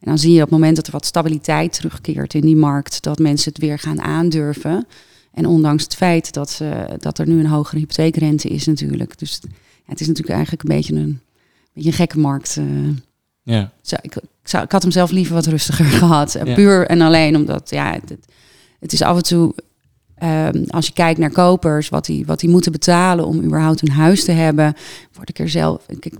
[0.00, 3.02] En dan zie je op het moment dat er wat stabiliteit terugkeert in die markt,
[3.02, 4.86] dat mensen het weer gaan aandurven.
[5.34, 9.18] En ondanks het feit dat, ze, dat er nu een hogere hypotheekrente is natuurlijk.
[9.18, 9.48] Dus ja,
[9.86, 11.20] het is natuurlijk eigenlijk een beetje een,
[11.74, 12.58] beetje een gekke markt.
[13.42, 16.34] Ja, Zo, ik, ik, zou, ik had hem zelf liever wat rustiger gehad.
[16.34, 16.54] Eh, Ja.
[16.54, 18.16] Puur en alleen omdat, ja, het,
[18.80, 19.54] het is af en toe,
[20.22, 23.90] ehm, als je kijkt naar kopers, wat die, wat die moeten betalen om überhaupt een
[23.90, 24.74] huis te hebben,
[25.12, 26.12] word ik er zelf, ik,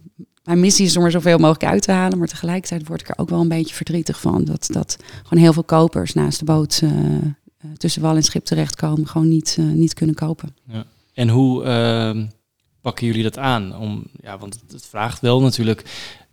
[0.45, 2.19] mijn missie is om er zoveel mogelijk uit te halen.
[2.19, 4.45] Maar tegelijkertijd word ik er ook wel een beetje verdrietig van.
[4.45, 6.91] Dat, dat gewoon heel veel kopers naast de boot uh,
[7.77, 9.07] tussen wal en schip terechtkomen.
[9.07, 10.55] Gewoon niet, uh, niet kunnen kopen.
[10.65, 10.85] Ja.
[11.15, 12.25] En hoe uh,
[12.81, 13.77] pakken jullie dat aan?
[13.77, 15.85] Om, ja, want het vraagt wel natuurlijk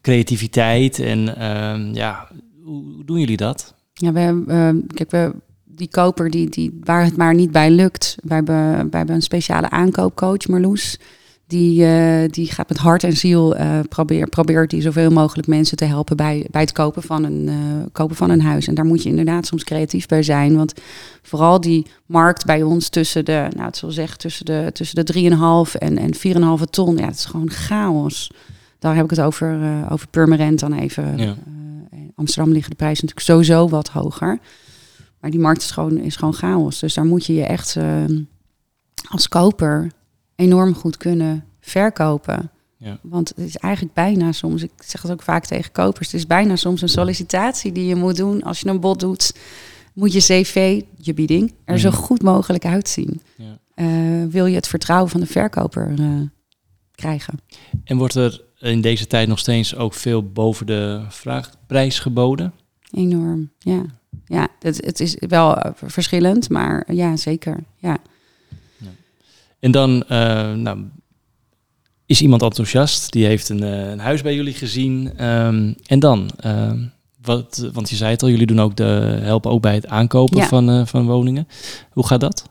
[0.01, 0.99] creativiteit.
[0.99, 2.27] En ehm, ja,
[2.63, 3.73] hoe, doen jullie dat?
[3.93, 5.33] Ja, we hebben, kijk, we,
[5.79, 8.17] die koper die, die, waar het maar niet bij lukt.
[8.23, 10.99] Wij hebben, wij hebben een speciale aankoopcoach, Marloes.
[11.47, 15.77] Die, uh, die gaat met hart en ziel uh, probeer, probeert die zoveel mogelijk mensen
[15.77, 17.55] te helpen bij, bij het kopen van, een, uh,
[17.91, 18.67] kopen van een huis.
[18.67, 20.55] En daar moet je inderdaad soms creatief bij zijn.
[20.55, 20.73] Want
[21.21, 25.13] vooral die markt bij ons tussen de, nou het zal zeggen, tussen de, tussen de
[25.73, 26.13] 3,5 en, en
[26.59, 26.97] 4,5 ton.
[26.97, 28.31] Ja, het is gewoon chaos.
[28.79, 31.17] Daar heb ik het over, over Purmerend dan even.
[31.17, 31.35] Ja.
[31.91, 34.39] in Amsterdam liggen de prijzen natuurlijk sowieso wat hoger.
[35.19, 36.79] Maar die markt is gewoon, is gewoon chaos.
[36.79, 37.77] Dus daar moet je je echt
[39.09, 39.91] als koper
[40.35, 42.51] enorm goed kunnen verkopen.
[42.77, 42.99] Ja.
[43.01, 46.27] Want het is eigenlijk bijna soms, ik zeg het ook vaak tegen kopers, het is
[46.27, 48.43] bijna soms een sollicitatie die je moet doen.
[48.43, 49.35] Als je een bod doet,
[49.93, 53.21] moet je cv, je bieding, er zo goed mogelijk uitzien.
[53.37, 53.59] Ja.
[53.75, 56.21] Uh, wil je het vertrouwen van de verkoper uh,
[56.95, 57.39] krijgen.
[57.83, 62.53] En wordt er in deze tijd nog steeds ook veel boven de vraagprijs geboden?
[62.91, 63.85] Enorm, ja.
[64.25, 67.97] Ja, het, het is wel uh, verschillend, maar ja, zeker, ja.
[69.59, 70.79] En dan uh, nou,
[72.05, 75.25] is iemand enthousiast, die heeft een, uh, een huis bij jullie gezien.
[75.25, 76.71] Um, en dan, uh,
[77.21, 80.37] wat, want je zei het al, jullie doen ook de, helpen ook bij het aankopen
[80.37, 80.47] ja.
[80.47, 81.47] van, van woningen.
[81.91, 82.49] Hoe gaat dat?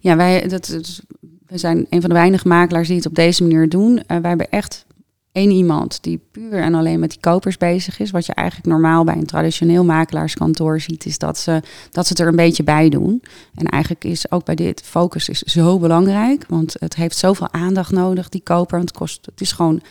[0.00, 1.02] Ja, wij, dat, dat,
[1.46, 4.02] we zijn een van de weinige makelaars die het op deze manier doen.
[4.06, 4.86] wij hebben echt
[5.32, 8.10] één iemand die puur en alleen met die kopers bezig is.
[8.10, 12.22] Wat je eigenlijk normaal bij een traditioneel makelaarskantoor ziet, is dat ze, dat ze het
[12.22, 13.22] er een beetje bij doen.
[13.54, 17.92] En eigenlijk is ook bij dit focus is zo belangrijk, want het heeft zoveel aandacht
[17.92, 18.76] nodig, die koper.
[18.76, 19.82] Want het, kost, het, is gewoon,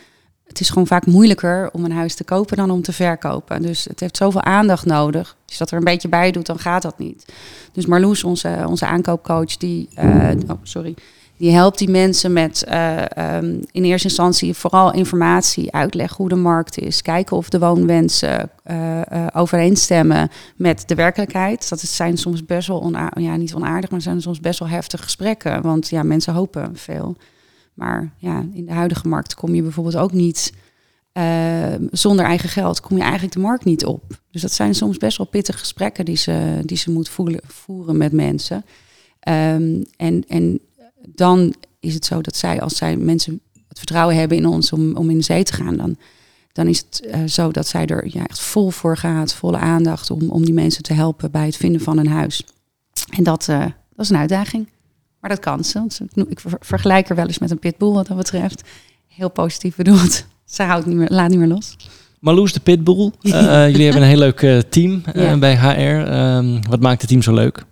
[0.48, 3.62] het is gewoon vaak moeilijker om een huis te kopen dan om te verkopen.
[3.62, 5.36] Dus het heeft zoveel aandacht nodig.
[5.48, 7.26] Als dat er een beetje bij doet, dan gaat dat niet.
[7.72, 10.96] Dus Marloes, onze, onze aankoopcoach, die, uh, oh, sorry,
[11.38, 16.36] die helpt die mensen met uh, um, in eerste instantie vooral informatie, uitleg hoe de
[16.36, 21.70] markt is, kijken of de woonwensen uh, uh, overeenstemmen met de werkelijkheid.
[21.70, 25.04] Dat zijn soms best wel onaardig, ja, niet onaardig, maar zijn soms best wel heftige
[25.04, 25.62] gesprekken.
[25.62, 27.16] Want ja, mensen hopen veel.
[27.74, 30.54] Maar ja, in de huidige markt kom je bijvoorbeeld ook niet
[31.92, 34.04] zonder eigen geld, kom je eigenlijk de markt niet op.
[34.32, 37.10] Dus dat zijn soms best wel pittige gesprekken die ze, die ze moet
[37.46, 38.66] voeren met mensen.
[39.28, 40.60] Um, en, en
[41.16, 44.96] dan is het zo dat zij, als zij mensen het vertrouwen hebben in ons om,
[44.96, 45.98] om in de zee te gaan, dan,
[46.52, 50.12] dan is het uh, zo dat zij er ja, echt vol voor gaat, volle aandacht
[50.12, 52.44] om, om die mensen te helpen bij het vinden van een huis.
[53.16, 54.70] En dat, uh, dat is een uitdaging.
[55.20, 56.06] Maar dat kan ze.
[56.28, 58.64] Ik vergelijk er wel eens met een pitbull wat dat betreft.
[59.08, 60.26] Heel positief bedoeld.
[60.46, 61.76] Ze houdt niet meer, laat niet meer los.
[62.20, 63.12] Marloes de Pitbull.
[63.22, 63.32] Uh,
[63.72, 65.38] jullie hebben een heel leuk team ja.
[65.38, 66.12] bij HR.
[66.12, 67.66] Um, wat maakt het team zo leuk?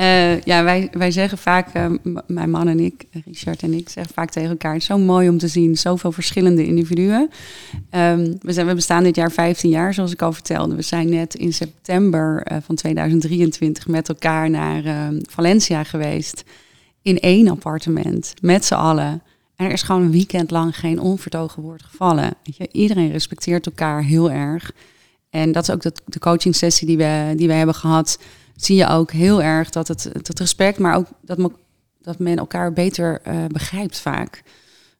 [0.00, 1.86] Uh, ja, wij, wij zeggen vaak, uh,
[2.26, 5.48] mijn man en ik, Richard en ik, zeggen vaak tegen elkaar: zo mooi om te
[5.48, 7.30] zien, zoveel verschillende individuen.
[7.90, 10.74] Um, we, zijn, we bestaan dit jaar 15 jaar, zoals ik al vertelde.
[10.74, 16.44] We zijn net in september van 2023 met elkaar naar ehm, Valencia geweest.
[17.02, 19.22] In één appartement, met z'n allen.
[19.56, 22.34] En er is gewoon een weekend lang geen onvertogen woord gevallen.
[22.44, 24.72] Weet je, iedereen respecteert elkaar heel erg.
[25.30, 28.18] En dat is ook de coaching sessie die we, die we hebben gehad
[28.56, 31.50] zie je ook heel erg dat het, het respect, maar ook dat, me,
[32.02, 34.42] dat men elkaar beter uh, begrijpt vaak.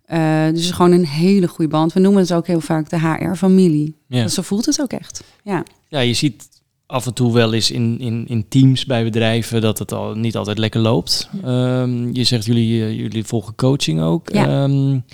[0.08, 1.92] Uh, dus gewoon een hele goede band.
[1.92, 3.96] We noemen het ook heel vaak de HR-familie.
[4.06, 4.28] Ja.
[4.28, 5.24] Zo voelt het ook echt.
[5.42, 5.62] Ja.
[5.88, 6.48] ja, je ziet
[6.86, 10.36] af en toe wel eens in, in, in teams bij bedrijven dat het al niet
[10.36, 11.28] altijd lekker loopt.
[11.44, 14.32] Um, je zegt jullie, uh, jullie volgen coaching ook.
[14.32, 14.62] Ja.
[14.62, 15.04] Um,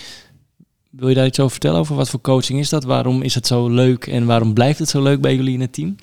[0.90, 1.78] wil je daar iets over vertellen?
[1.78, 2.84] Over wat voor coaching is dat?
[2.84, 5.72] Waarom is het zo leuk en waarom blijft het zo leuk bij jullie in het
[5.72, 5.96] team?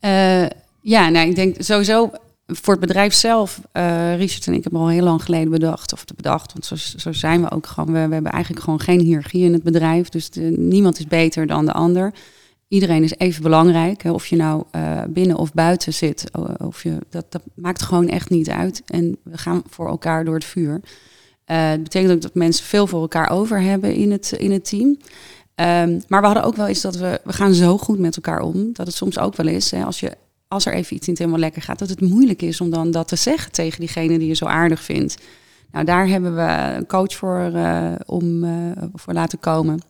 [0.00, 0.46] Uh,
[0.82, 2.10] ja, nou, ik denk sowieso
[2.46, 6.04] voor het bedrijf zelf, uh, Richard en ik hebben al heel lang geleden bedacht, of
[6.16, 7.92] bedacht, want zo, zo zijn we ook gewoon.
[7.92, 11.72] We, hebben eigenlijk gewoon geen hiërarchie in het bedrijf, dus niemand is beter dan de
[11.72, 12.14] ander.
[12.68, 16.98] Iedereen is even belangrijk, hè, of je nou uh, binnen of buiten zit, of je,
[17.10, 18.82] dat, dat maakt gewoon echt niet uit.
[18.86, 20.80] En we gaan voor elkaar door het vuur.
[21.46, 24.88] Uh, betekent ook dat mensen veel voor elkaar over hebben in het, in het team.
[24.88, 28.40] Um, maar we hadden ook wel eens dat we, we gaan zo goed met elkaar
[28.40, 30.16] om, dat het soms ook wel is, hè, als je
[30.50, 33.08] als er even iets niet helemaal lekker gaat, dat het moeilijk is om dan dat
[33.08, 35.16] te zeggen tegen diegene die je zo aardig vindt.
[35.72, 38.52] Nou, daar hebben we een coach voor uh, om uh,
[38.94, 39.82] voor laten komen.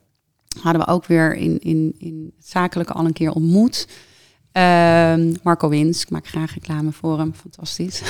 [0.62, 3.88] Hadden we ook weer in, in, in het zakelijke al een keer ontmoet.
[4.52, 8.02] Ehm, Marco Wins, ik maak graag reclame voor hem, fantastisch.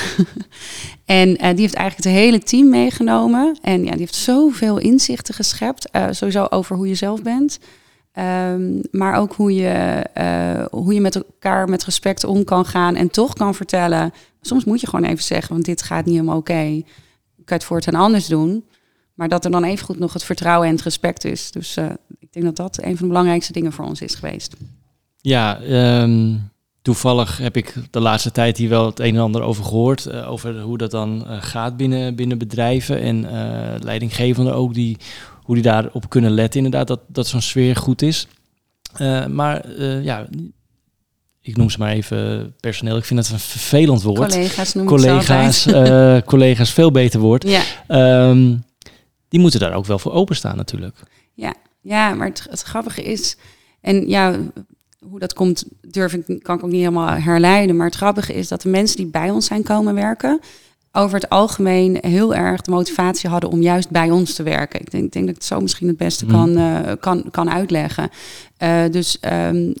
[1.05, 3.57] en eh, die heeft eigenlijk het hele team meegenomen.
[3.61, 7.59] En ja, die heeft zoveel inzichten geschept, sowieso over hoe je zelf bent.
[8.11, 12.95] Ehm, maar ook hoe je, uh, hoe je met elkaar met respect om kan gaan
[12.95, 14.13] en toch kan vertellen.
[14.41, 16.53] Soms moet je gewoon even zeggen, want dit gaat niet helemaal oké.
[16.53, 16.83] Kan
[17.35, 18.65] je het voortaan anders doen?
[19.13, 21.51] Maar dat er dan evengoed nog het vertrouwen en het respect is.
[21.51, 21.77] Dus
[22.19, 24.55] ik denk dat dat een van de belangrijkste dingen voor ons is geweest.
[25.17, 25.61] Ja,
[26.01, 26.49] um,
[26.81, 30.05] toevallig heb ik de laatste tijd hier wel het een en ander over gehoord.
[30.05, 33.01] Uh, over hoe dat dan gaat binnen, binnen bedrijven.
[33.01, 33.27] En
[33.83, 34.97] leidinggevenden ook, die,
[35.43, 36.87] hoe die daarop kunnen letten inderdaad.
[36.87, 38.27] Dat, dat zo'n sfeer goed is.
[39.29, 40.27] maar ja,
[41.41, 42.97] ik noem ze maar even personeel.
[42.97, 44.31] Ik vind het een vervelend woord.
[44.31, 45.67] Collega's noem collega's,
[46.31, 47.43] collega's, veel beter woord.
[47.47, 48.29] Ja.
[48.29, 48.63] Um,
[49.29, 50.95] die moeten daar ook wel voor openstaan natuurlijk.
[51.33, 53.37] Ja, ja maar het, het grappige is...
[53.81, 54.35] En ja,
[55.09, 57.75] hoe dat komt, durf ik, kan ik ook niet helemaal herleiden.
[57.75, 60.39] Maar het grappige is dat de mensen die bij ons zijn komen werken,
[60.91, 64.79] over het algemeen heel erg de motivatie hadden om juist bij ons te werken.
[64.79, 66.31] Ik denk, denk dat ik het zo misschien het beste Mm.
[66.31, 68.09] kan, uh, kan, kan uitleggen.
[68.63, 69.73] Uh, dus um,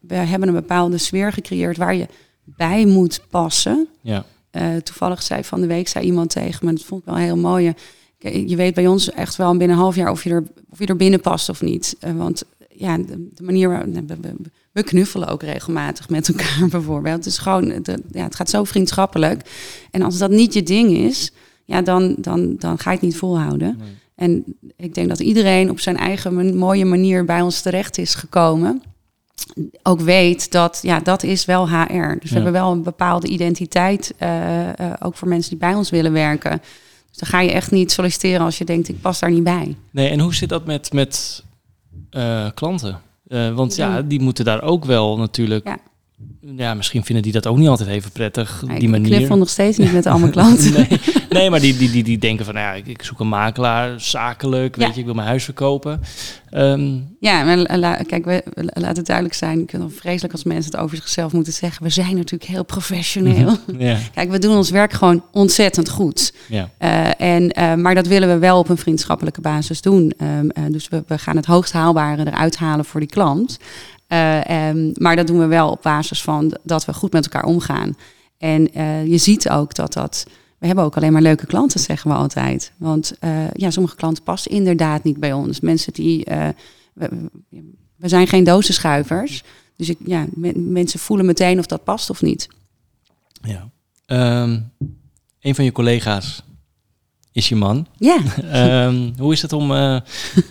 [0.00, 2.06] we hebben een bepaalde sfeer gecreëerd waar je
[2.44, 3.88] bij moet passen.
[4.00, 4.24] Ja.
[4.52, 7.36] Uh, toevallig zei van de week zei iemand tegen me, dat vond ik wel heel
[7.36, 7.72] mooi.
[8.46, 10.86] Je weet bij ons echt wel binnen een half jaar of je er, of je
[10.86, 11.96] er binnen past of niet.
[12.16, 13.86] want ja, de, de manier waar
[14.74, 17.16] we, knuffelen ook regelmatig met elkaar bijvoorbeeld.
[17.16, 19.50] Het is gewoon, ja, het gaat zo vriendschappelijk.
[19.90, 21.32] En als dat niet je ding is,
[21.64, 23.76] ja, dan, dan, dan ga je het niet volhouden.
[23.78, 23.88] Nee.
[24.14, 24.44] En
[24.76, 28.82] ik denk dat iedereen op zijn eigen mooie manier bij ons terecht is gekomen.
[29.82, 32.18] Ook weet dat, ja, dat is wel HR.
[32.20, 35.90] Dus we hebben wel een bepaalde identiteit, uh, uh, ook voor mensen die bij ons
[35.90, 36.62] willen werken.
[37.08, 39.76] Dus dan ga je echt niet solliciteren als je denkt, ik pas daar niet bij.
[39.90, 41.44] Nee, en hoe zit dat met, met
[42.10, 43.00] uh, klanten?
[43.28, 45.76] Uh, want ja, die moeten daar ook wel natuurlijk.
[46.40, 46.74] Ja.
[46.74, 48.62] Misschien vinden die dat ook niet altijd even prettig.
[48.66, 49.16] Ja, die ik manier.
[49.16, 50.72] knuffel nog steeds niet met al mijn klanten.
[50.88, 53.28] nee, nee, maar die, die, die, die denken van, nou ja, ik, ik zoek een
[53.28, 56.00] makelaar, zakelijk, weet je, ik wil mijn huis verkopen.
[56.50, 59.60] Ehm, Ja, maar kijk, we, laat het duidelijk zijn.
[59.60, 61.82] Ik vind het vreselijk als mensen het over zichzelf moeten zeggen.
[61.82, 63.56] We zijn natuurlijk heel professioneel.
[63.78, 66.32] ja, Kijk, we doen ons werk gewoon ontzettend goed.
[66.48, 70.12] ja, Eh, en, eh, maar dat willen we wel op een vriendschappelijke basis doen.
[70.16, 73.58] Ehm, eh, dus we, we gaan het hoogst haalbare eruit halen voor die klant.
[74.14, 77.44] Eh, ehm, maar dat doen we wel op basis van dat we goed met elkaar
[77.44, 77.96] omgaan.
[78.38, 80.26] En eh, je ziet ook dat dat...
[80.58, 82.72] We hebben ook alleen maar leuke klanten, zeggen we altijd.
[82.76, 85.60] Want eh, ja, sommige klanten passen inderdaad niet bij ons.
[85.60, 86.24] Mensen die...
[86.94, 87.08] we,
[87.96, 89.42] we zijn geen dozenschuivers.
[89.76, 92.48] Dus ik, ja, men- mensen voelen meteen of dat past of niet.
[93.42, 93.70] ja.
[94.06, 94.60] Ehm,
[95.40, 96.42] een van je collega's
[97.32, 97.86] is je man.
[97.96, 98.18] Ja,
[98.50, 99.70] Ehm, hoe is het om,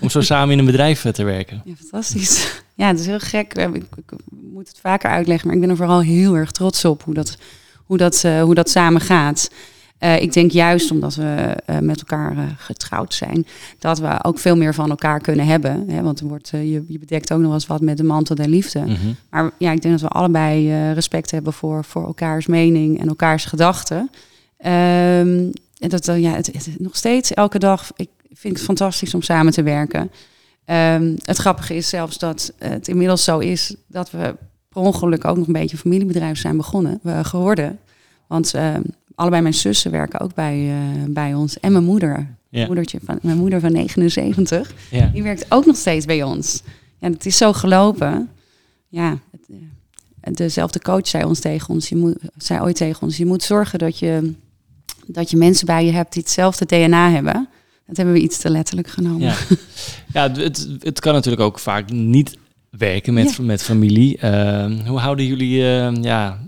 [0.00, 1.62] om zo samen in een bedrijf te werken?
[1.64, 2.62] Ja, fantastisch.
[2.74, 3.54] Ja, het is heel gek.
[3.54, 4.12] Ik, ik- ik
[4.52, 7.36] moet het vaker uitleggen, maar ik ben er vooral heel erg trots op hoe dat,
[7.84, 9.50] hoe dat, eh, hoe dat samen gaat.
[9.98, 13.46] Eh, ik denk juist omdat we eh, met elkaar getrouwd zijn,
[13.78, 15.84] dat we ook veel meer van elkaar kunnen hebben.
[15.88, 16.02] Hè?
[16.02, 18.80] Want er wordt, je, je bedekt ook nog eens wat met de mantel der liefde.
[18.80, 18.92] Mhm.
[19.30, 23.44] Maar ja, ik denk dat we allebei respect hebben voor, voor elkaars mening en elkaars
[23.44, 24.10] gedachten.
[24.56, 27.90] Ehm, en dat ja, het, het- nog steeds elke dag.
[27.96, 30.10] Ik vind het fantastisch om samen te werken.
[30.64, 34.36] Ehm, het grappige is zelfs dat het inmiddels zo is dat we
[34.68, 37.78] per ongeluk ook nog een beetje een familiebedrijf zijn begonnen, we geworden.
[38.26, 38.82] Want ehm,
[39.14, 41.60] allebei mijn zussen werken ook bij, eh, bij ons.
[41.60, 42.36] En mijn moeder.
[42.48, 42.66] Ja.
[42.66, 44.72] Moedertje van, mijn moeder van 79.
[44.90, 45.06] Ja.
[45.06, 46.62] Die werkt ook nog steeds bij ons.
[46.98, 48.30] Ja, het is zo gelopen.
[48.88, 49.40] Ja, het,
[50.20, 53.42] eh, dezelfde coach zei ons tegen ons, je moet, zei ooit tegen ons, je moet
[53.42, 54.32] zorgen dat je,
[55.06, 57.48] dat je mensen bij je hebt die hetzelfde DNA hebben.
[57.86, 59.20] Dat hebben we iets te letterlijk genomen.
[59.20, 59.36] Ja,
[60.12, 62.36] ja het- het, kan natuurlijk ook vaak niet
[62.70, 64.18] werken met, met familie.
[64.18, 66.38] Ehm, hoe houden jullie eh, ja,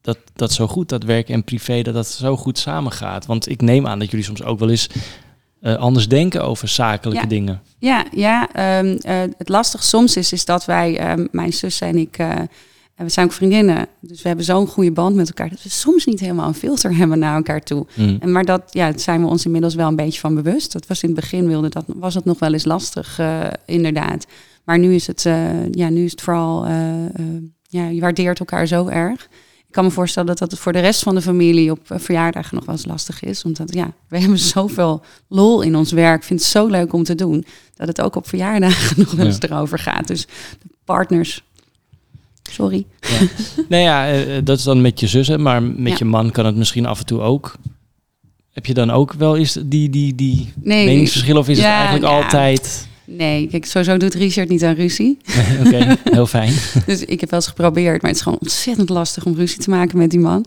[0.00, 3.26] dat, dat zo goed, dat werk en privé, dat dat zo goed samengaat?
[3.26, 4.88] Want ik neem aan dat jullie soms ook wel eens
[5.60, 7.28] eh, anders denken over zakelijke Ja.
[7.28, 7.62] dingen.
[7.78, 11.96] Ja, ja ehm, eh, het lastig soms is, is dat wij, ehm, mijn zus en
[11.96, 12.34] ik, eh,
[12.98, 13.86] en we zijn ook vriendinnen.
[14.00, 15.48] Dus we hebben zo'n goede band met elkaar.
[15.48, 17.86] Dat we soms niet helemaal een filter hebben naar elkaar toe.
[17.94, 18.16] Mm.
[18.20, 20.72] En maar dat ja, zijn we ons inmiddels wel een beetje van bewust.
[20.72, 24.26] Dat was in het begin wilde dat, was het nog wel eens lastig, eh, inderdaad.
[24.64, 26.72] Maar nu is het, eh, ja, nu is het vooral, eh,
[27.62, 29.28] ja, je waardeert elkaar zo erg.
[29.66, 32.64] Ik kan me voorstellen dat dat voor de rest van de familie op verjaardagen nog
[32.64, 33.44] wel eens lastig is.
[33.44, 36.16] Omdat ja, we hebben zoveel lol in ons werk.
[36.16, 37.44] Ik vind het zo leuk om te doen.
[37.76, 40.06] Dat het ook op verjaardagen nog wel eens erover gaat.
[40.06, 40.26] Dus
[40.62, 41.44] de partners.
[42.50, 42.86] Sorry.
[43.00, 43.18] Ja.
[43.68, 45.94] nou ja, eh, eh, dat is dan met je zussen, maar met Ja.
[45.98, 47.54] je man kan het misschien af en toe ook.
[48.52, 51.72] Heb je dan ook wel eens die, die, die Nee, meningsverschillen of is Ja, het
[51.74, 52.16] eigenlijk ja.
[52.22, 52.88] altijd...
[53.10, 55.18] Nee, kijk, sowieso doet Richard niet aan ruzie.
[55.66, 56.52] Oké, heel fijn.
[56.86, 59.70] dus ik heb wel eens geprobeerd, maar het is gewoon ontzettend lastig om ruzie te
[59.70, 60.44] maken met die man.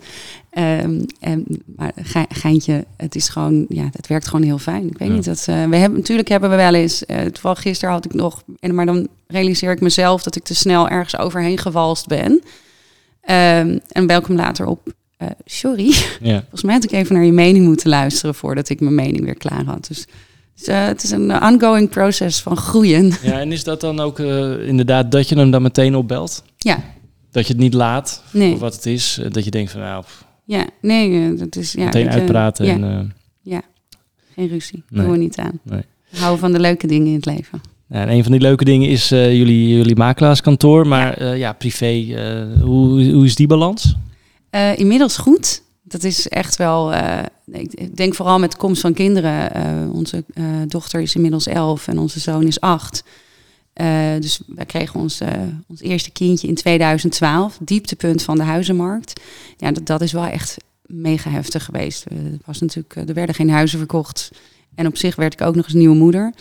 [0.57, 1.45] Um, en,
[1.75, 1.91] maar
[2.29, 4.87] geintje, het is gewoon, ja, het werkt gewoon heel fijn.
[4.87, 7.03] Ik weet niet dat uh, we hebben natuurlijk hebben we wel eens.
[7.07, 10.55] Uh, toevallig gisteren had ik nog, en maar dan realiseer ik mezelf dat ik te
[10.55, 12.31] snel ergens overheen gewalst ben.
[12.31, 14.93] Um, en welkom later op.
[15.21, 15.93] Uh, sorry.
[16.21, 16.39] Ja.
[16.49, 19.37] Volgens mij had ik even naar je mening moeten luisteren voordat ik mijn mening weer
[19.37, 19.87] klaar had.
[19.87, 20.05] Dus
[20.67, 23.11] uh, het is een ongoing proces van groeien.
[23.23, 26.43] Ja, en is dat dan ook uh, inderdaad dat je hem dan meteen opbelt?
[26.57, 26.83] Ja.
[27.31, 28.49] Dat je het niet laat nee.
[28.49, 29.19] voor wat het is.
[29.29, 30.03] Dat je denkt van nou...
[30.45, 31.71] Ja, nee, dat is...
[31.71, 32.65] Ja, meteen uitpraten.
[32.65, 32.73] Ja.
[32.73, 32.99] En, uh,
[33.41, 33.61] ja,
[34.35, 34.83] geen ruzie.
[34.89, 35.03] Nee.
[35.03, 35.59] Doen we niet aan.
[35.63, 35.81] Nee.
[36.15, 37.61] Houden van de leuke dingen in het leven.
[37.89, 40.87] Ja, en een van die leuke dingen is jullie, jullie makelaarskantoor.
[40.87, 42.05] Maar ja, ja privé,
[42.61, 43.95] hoe, hoe is die balans?
[44.75, 45.63] inmiddels goed.
[45.91, 46.93] Dat is echt wel
[47.51, 49.57] ik denk vooral met de komst van kinderen.
[49.57, 53.03] Uh, onze uh, dochter is inmiddels elf en onze zoon is acht.
[54.19, 55.21] Dus wij kregen ons,
[55.67, 59.21] ons eerste kindje in 2012, dieptepunt van de huizenmarkt.
[59.57, 62.05] Ja, dat, dat is wel echt mega heftig geweest.
[62.45, 64.31] was natuurlijk, er werden geen huizen verkocht.
[64.75, 66.33] En op zich werd ik ook nog eens nieuwe moeder.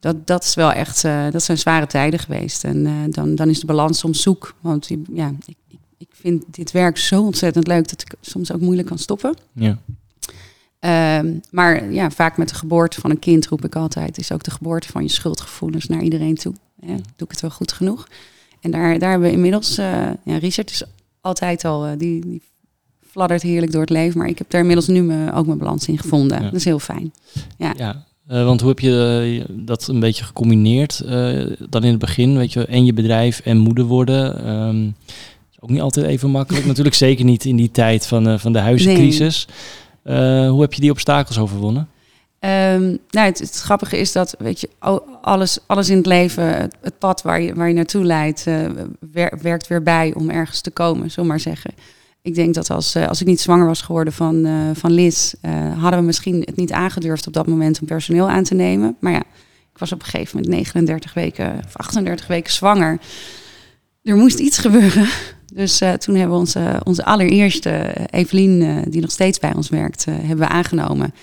[0.00, 2.64] Dat, dat is wel echt, dat zijn zware tijden geweest.
[2.64, 4.54] En dan, dan is de balans soms zoek.
[4.60, 5.56] Want ja, ik,
[6.02, 9.36] ik vind dit werk zo ontzettend leuk dat ik soms ook moeilijk kan stoppen.
[9.52, 9.78] Ja.
[11.18, 14.42] Um, maar ja, vaak met de geboorte van een kind roep ik altijd, is ook
[14.42, 16.54] de geboorte van je schuldgevoelens naar iedereen toe.
[16.80, 16.94] Hè?
[16.94, 18.08] Doe ik het wel goed genoeg?
[18.60, 20.84] En daar, daar hebben we inmiddels, uh, ja, Richard is
[21.20, 22.42] altijd al, uh, die, die
[23.10, 25.88] fladdert heerlijk door het leven, maar ik heb daar inmiddels nu me, ook mijn balans
[25.88, 26.42] in gevonden.
[26.42, 27.12] Dat is heel fijn.
[27.58, 27.74] Ja.
[27.76, 28.04] ja.
[28.30, 31.02] Uh, want hoe heb je dat een beetje gecombineerd
[31.70, 34.48] dan in het begin, weet je, en je bedrijf en moeder worden?
[34.50, 35.31] Um, is
[35.62, 39.46] ook niet altijd even makkelijk, natuurlijk zeker niet in die tijd van, van de huizencrisis.
[40.04, 40.44] Nee.
[40.44, 41.88] Uh, hoe heb je die obstakels overwonnen?
[42.40, 44.68] Um, nou, het, het, grappige is dat, weet je,
[45.20, 48.70] alles, alles in het leven, het, het pad waar je, waar je naartoe leidt, uh,
[49.12, 51.74] wer, werkt weer bij om ergens te komen, zomaar maar zeggen.
[52.22, 55.34] Ik denk dat als, uh, als ik niet zwanger was geworden van, van Liz,
[55.78, 58.96] hadden we misschien het niet aangedurfd op dat moment om personeel aan te nemen.
[59.00, 59.22] Maar ja,
[59.72, 62.98] ik was op een gegeven moment 39 weken of 38 weken zwanger.
[64.02, 65.08] Er moest iets gebeuren.
[65.54, 69.54] Dus uh, toen hebben we onze, onze allereerste eh, Evelien, uh, die nog steeds bij
[69.54, 71.14] ons werkt, uh, hebben we aangenomen.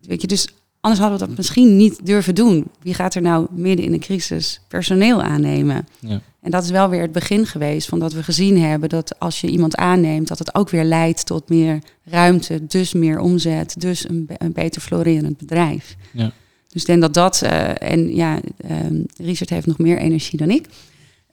[0.00, 0.48] Weet je, dus
[0.80, 2.66] anders hadden we dat misschien niet durven doen.
[2.82, 5.86] Wie gaat er nou midden in een crisis personeel aannemen?
[5.98, 6.20] Ja.
[6.40, 9.40] En dat is wel weer het begin geweest van dat we gezien hebben dat als
[9.40, 14.08] je iemand aanneemt, dat het ook weer leidt tot meer ruimte, dus meer omzet, dus
[14.08, 15.96] een, een beter florerend bedrijf.
[16.12, 16.32] Ja.
[16.68, 17.42] Dus ik denk dat dat,
[17.78, 20.66] en ja, um, Richard heeft nog meer energie dan ik.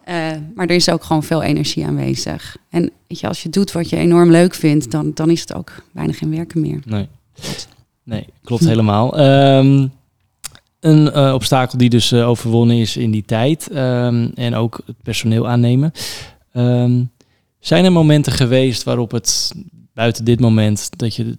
[0.10, 2.58] Uh, maar er is ook gewoon veel energie aanwezig.
[2.70, 5.54] En weet je, als je doet wat je enorm leuk vindt, dan, dan is het
[5.54, 6.80] ook bijna geen werken meer.
[6.86, 7.08] Nee,
[8.04, 9.20] nee klopt helemaal.
[9.20, 9.92] Um,
[10.80, 14.96] een uh, obstakel die dus uh, overwonnen is in die tijd um, en ook het
[15.04, 15.92] personeel aannemen.
[16.54, 17.12] Um,
[17.60, 19.52] zijn er momenten geweest waarop het
[19.94, 21.38] buiten dit moment dat je,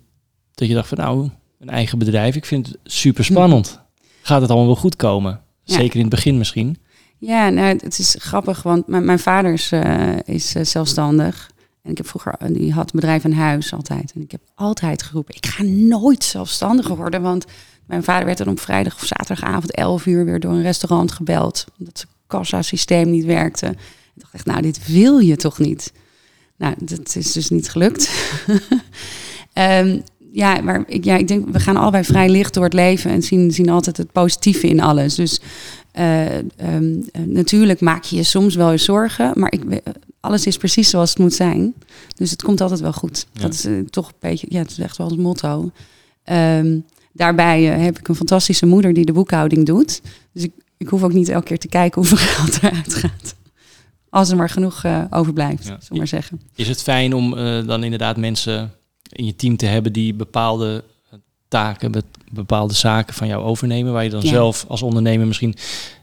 [0.54, 3.80] dat je dacht van nou, een eigen bedrijf, ik vind het super spannend.
[4.22, 5.40] Gaat het allemaal wel goed komen?
[5.64, 6.76] Zeker in het begin misschien.
[7.20, 11.50] Ja, nou, het is grappig, want mijn, mijn vader is, uh, is uh, zelfstandig.
[11.82, 14.12] En ik heb vroeger, die had een bedrijf aan huis altijd.
[14.14, 17.22] En ik heb altijd geroepen, ik ga nooit zelfstandig worden.
[17.22, 17.44] Want
[17.86, 21.64] mijn vader werd dan op vrijdag of zaterdagavond 11 uur weer door een restaurant gebeld.
[21.78, 23.66] Omdat zijn kassa-systeem niet werkte.
[24.14, 25.92] Ik dacht echt, nou, dit wil je toch niet?
[26.56, 28.10] Nou, dat is dus niet gelukt.
[29.54, 33.10] um, ja, maar ik, ja, ik denk, we gaan allebei vrij licht door het leven
[33.10, 35.14] en zien, zien altijd het positieve in alles.
[35.14, 35.40] Dus
[35.98, 39.82] uh, um, natuurlijk maak je je soms wel eens zorgen, maar ik,
[40.20, 41.74] alles is precies zoals het moet zijn.
[42.16, 43.26] Dus het komt altijd wel goed.
[43.32, 45.70] Dat is uh, toch een beetje, ja, het is echt wel ons motto.
[46.24, 50.00] Um, daarbij heb ik een fantastische moeder die de boekhouding doet.
[50.32, 53.34] Dus ik, ik hoef ook niet elke keer te kijken hoeveel geld eruit gaat.
[54.08, 55.76] Als er maar genoeg overblijft, ja.
[55.80, 56.40] zullen maar zeggen.
[56.54, 57.34] Is het fijn om
[57.66, 58.72] dan inderdaad mensen
[59.12, 60.84] in je team te hebben die bepaalde
[61.48, 61.92] taken,
[62.32, 65.54] bepaalde zaken van jou overnemen, waar je dan zelf als ondernemer misschien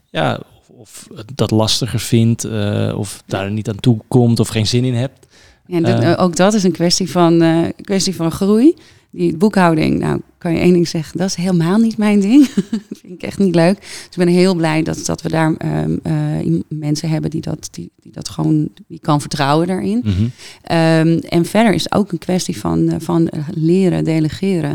[0.10, 4.68] ja, of, of dat lastiger vindt, uh, of daar niet aan toe komt of geen
[4.68, 5.28] zin in hebt.
[5.66, 8.76] Ja, dat, uh, ook dat is een kwestie van, uh, kwestie van groei.
[9.18, 12.54] Die boekhouding, nou kan je één ding zeggen, dat is helemaal niet mijn ding.
[12.90, 13.80] dat vind ik echt niet leuk.
[13.80, 17.68] Dus ik ben heel blij dat, dat we daar um, uh, mensen hebben die dat,
[17.72, 20.02] die, die dat gewoon, die kan vertrouwen daarin.
[20.04, 20.32] Mm -hmm.
[20.78, 24.72] um, en verder is het ook een kwestie van, van leren, delegeren.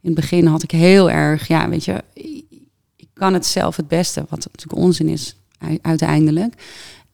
[0.00, 2.02] In het begin had ik heel erg, ja, weet je,
[2.96, 5.36] ik kan het zelf het beste, wat natuurlijk onzin is
[5.82, 6.54] uiteindelijk.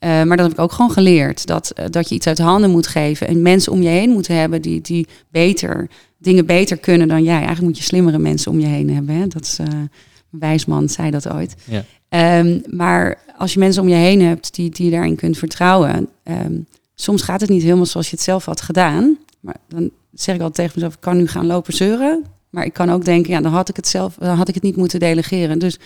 [0.01, 1.47] Maar dat heb ik ook gewoon geleerd.
[1.47, 3.27] Dat, dat je iets uit handen moet geven.
[3.27, 5.89] En mensen om je heen moeten hebben die, die beter,
[6.19, 7.35] dingen beter kunnen dan jij.
[7.35, 9.15] Eigenlijk moet je slimmere mensen om je heen hebben.
[9.15, 9.27] Hè?
[9.27, 9.91] Dat is, een
[10.39, 11.55] wijsman zei dat ooit.
[11.65, 11.85] Ja.
[12.09, 16.09] Ehm, maar als je mensen om je heen hebt die, die je daarin kunt vertrouwen.
[16.23, 16.59] Ehm,
[16.95, 19.19] soms gaat het niet helemaal zoals je het zelf had gedaan.
[19.41, 22.25] Maar dan zeg ik altijd tegen mezelf, ik kan nu gaan lopen zeuren.
[22.51, 24.63] Maar ik kan ook denken, ja, dan had ik het zelf, dan had ik het
[24.63, 25.59] niet moeten delegeren.
[25.59, 25.79] Dus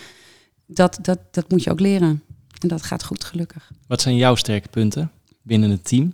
[0.65, 2.21] dat, dat, dat moet je ook leren.
[2.59, 3.71] En dat gaat goed, gelukkig.
[3.87, 6.13] Wat zijn jouw sterke punten binnen het team?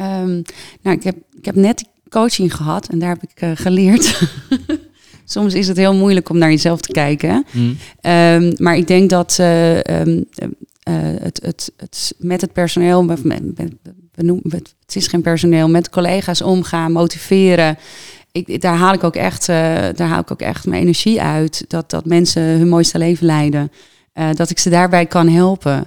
[0.00, 0.42] Um,
[0.82, 4.20] nou, ik heb, ik heb net coaching gehad en daar heb ik uh, geleerd.
[5.24, 7.46] Soms is het heel moeilijk om naar jezelf te kijken.
[7.52, 7.76] Mm.
[8.02, 10.24] Um, maar ik denk dat uh, um,
[10.88, 13.42] uh, het, het, het, met het personeel, met, met,
[14.14, 17.78] we noemen, het is geen personeel, met collega's omgaan, motiveren.
[18.32, 21.64] Ik, daar, haal ik ook echt, daar haal ik ook echt mijn energie uit.
[21.68, 23.70] Dat, dat mensen hun mooiste leven leiden.
[24.18, 25.86] Uh, dat ik ze daarbij kan helpen.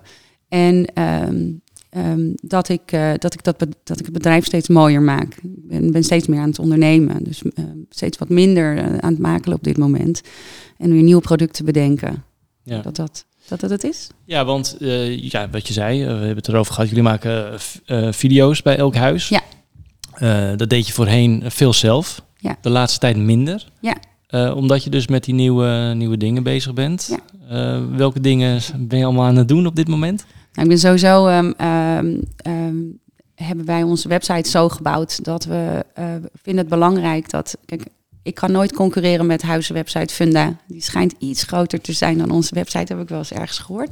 [0.50, 1.62] En um,
[1.98, 5.36] um, dat, ik, uh, dat, ik dat, dat ik het bedrijf steeds mooier maak.
[5.36, 7.24] Ik ben, ben steeds meer aan het ondernemen.
[7.24, 7.42] Dus
[7.90, 10.22] steeds wat minder aan het makelen op dit moment.
[10.78, 12.24] En weer nieuwe producten bedenken.
[12.64, 12.82] Ja.
[12.82, 14.08] Dat, dat, dat het het is?
[14.26, 16.90] Ja, want uh, ja, wat je zei, uh, we hebben het erover gehad.
[16.90, 19.30] Jullie maken uh, video's bij elk huis.
[19.30, 20.56] Ja.
[20.56, 22.22] dat deed je voorheen veel zelf.
[22.38, 22.58] Ja.
[22.62, 23.68] De laatste tijd minder.
[23.80, 23.96] Ja.
[24.32, 27.20] Omdat je dus met die nieuwe, nieuwe dingen bezig bent.
[27.48, 27.88] Ja.
[27.96, 30.26] welke dingen ben je allemaal aan het doen op dit moment?
[30.54, 31.28] Nou, ik ben sowieso...
[31.28, 31.54] Um,
[32.48, 33.00] um,
[33.36, 35.86] hebben wij onze website zo gebouwd dat we
[36.42, 37.58] vinden het belangrijk dat...
[37.66, 37.84] Kijk,
[38.24, 40.56] ik kan nooit concurreren met huizenwebsite Funda.
[40.68, 43.92] Die schijnt iets groter te zijn dan onze website, heb ik wel eens ergens gehoord.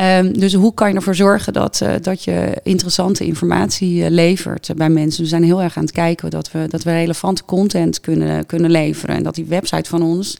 [0.00, 4.70] Um, dus hoe kan je ervoor zorgen dat, uh, dat je interessante informatie uh, levert
[4.76, 5.22] bij mensen?
[5.22, 8.70] We zijn heel erg aan het kijken dat we, dat we relevante content kunnen, kunnen
[8.70, 9.16] leveren.
[9.16, 10.38] En dat die website van ons,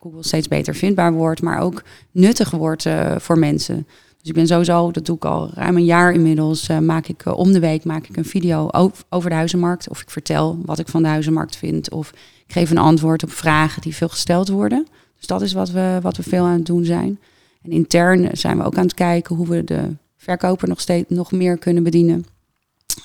[0.00, 3.86] Google, steeds beter vindbaar wordt, maar ook nuttig wordt uh, voor mensen.
[4.18, 7.52] Dus ik ben sowieso, dat doe ik al ruim een jaar inmiddels, maak ik om
[7.52, 8.68] de week maak ik een video
[9.08, 9.88] over de huizenmarkt.
[9.88, 11.90] Of ik vertel wat ik van de huizenmarkt vind.
[11.90, 12.10] Of
[12.46, 14.86] ik geef een antwoord op vragen die veel gesteld worden.
[15.18, 17.18] Dus dat is wat we, wat we veel aan het doen zijn.
[17.64, 21.32] En intern zijn we ook aan het kijken hoe we de verkoper nog steeds nog
[21.32, 22.26] meer kunnen bedienen.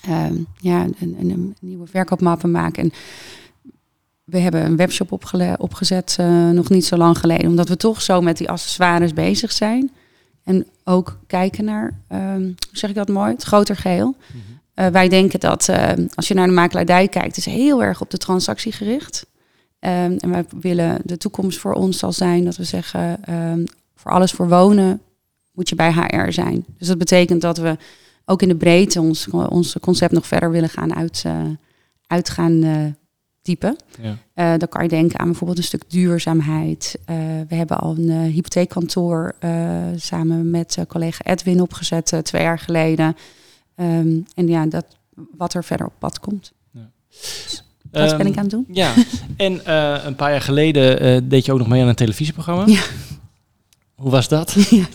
[0.09, 2.83] Um, ja, een, een, nieuwe verkoopmappen maken.
[2.83, 2.91] En
[4.23, 5.11] we hebben een webshop
[5.57, 9.51] opgezet uh, nog niet zo lang geleden, omdat we toch zo met die accessoires bezig
[9.51, 9.91] zijn.
[10.43, 14.15] En ook kijken naar, um, hoe zeg ik dat mooi, het groter geheel.
[14.33, 18.01] Mm uh, wij denken dat uh, als je naar de makelaardij kijkt, is heel erg
[18.01, 19.25] op de transactie gericht.
[19.79, 23.65] Um, en wij willen de toekomst voor ons zal zijn dat we zeggen, um,
[23.99, 25.01] voor alles voor wonen
[25.51, 26.65] moet je bij HR zijn.
[26.77, 27.77] Dus dat betekent dat we
[28.25, 31.41] ook in de breedte ons, ons concept nog verder willen gaan uit, uh,
[32.07, 32.95] uit gaan
[33.41, 33.75] typen.
[34.33, 34.57] Ja.
[34.57, 36.99] dan kan je denken aan bijvoorbeeld een stuk duurzaamheid.
[37.47, 39.35] we hebben al een hypotheekkantoor
[39.95, 43.15] samen met collega Edwin opgezet twee jaar geleden.
[43.75, 44.85] Um, en ja, dat,
[45.37, 46.51] wat er verder op pad komt.
[46.71, 46.89] Ja.
[47.91, 48.65] dat ben ik aan het doen.
[48.71, 48.93] Ja,
[49.37, 49.71] en
[50.07, 52.63] een paar jaar geleden deed je ook nog mee aan een televisieprogramma.
[52.67, 52.81] Ja.
[53.99, 54.55] Hoe was dat?
[54.69, 54.85] ja,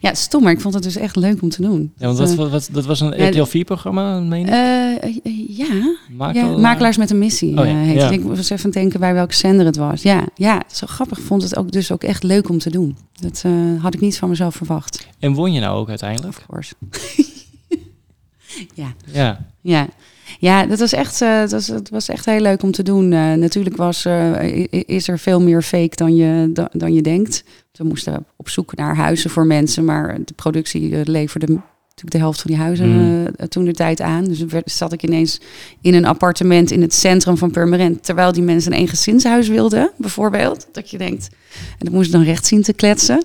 [0.00, 1.92] ja, stom, maar ik vond het dus echt leuk om te doen.
[1.96, 4.52] Ja, want dat, wat, dat was een RTL 4-programma, meen ik?
[4.52, 5.96] Uh, ja.
[6.10, 6.50] Makelaar?
[6.50, 7.74] ja, Makelaars met een missie oh, ja.
[7.74, 8.10] heet ja.
[8.10, 10.02] Ik was even denken bij welke zender het was.
[10.02, 11.20] Ja, ja, zo grappig.
[11.20, 12.96] Vond het ook dus ook echt leuk om te doen.
[13.20, 13.44] Dat
[13.78, 15.06] had ik niet van mezelf verwacht.
[15.18, 16.36] En won je nou ook uiteindelijk?
[16.38, 16.74] Of course.
[18.82, 18.94] ja.
[19.12, 19.46] Ja.
[19.60, 19.88] Ja.
[20.38, 23.12] Ja, dat was echt, uh, dat, was, dat was echt heel leuk om te doen.
[23.12, 27.44] Uh, natuurlijk was, uh, is er veel meer fake dan je, dan, dan, je denkt.
[27.72, 32.40] We moesten op zoek naar huizen voor mensen, maar de productie leverde natuurlijk de helft
[32.40, 33.26] van die huizen mm.
[33.48, 34.24] toen de tijd aan.
[34.24, 35.40] Dus werd, zat ik ineens
[35.80, 40.68] in een appartement in het centrum van Purmerend, terwijl die mensen een eengezinshuis wilden, bijvoorbeeld.
[40.72, 41.28] Dat je denkt,
[41.78, 43.24] en dat moest dan recht zien te kletsen.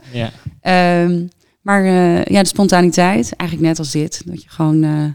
[0.62, 1.30] Um,
[1.62, 4.22] maar uh, ja, de spontaniteit, eigenlijk net als dit.
[4.26, 5.06] Dat je gewoon uh,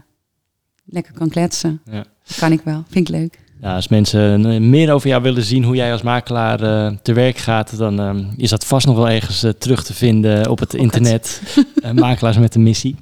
[0.85, 1.81] lekker kan kletsen.
[1.85, 2.05] Ja.
[2.27, 3.39] Dat kan ik wel, vind ik leuk.
[3.63, 7.13] Ja, als mensen eh, meer over jou willen zien, hoe jij als makelaar uh, te
[7.13, 10.73] werk gaat, dan uh, is dat vast nog wel ergens terug te vinden op het
[10.73, 11.41] internet.
[11.93, 12.95] makelaars met een missie.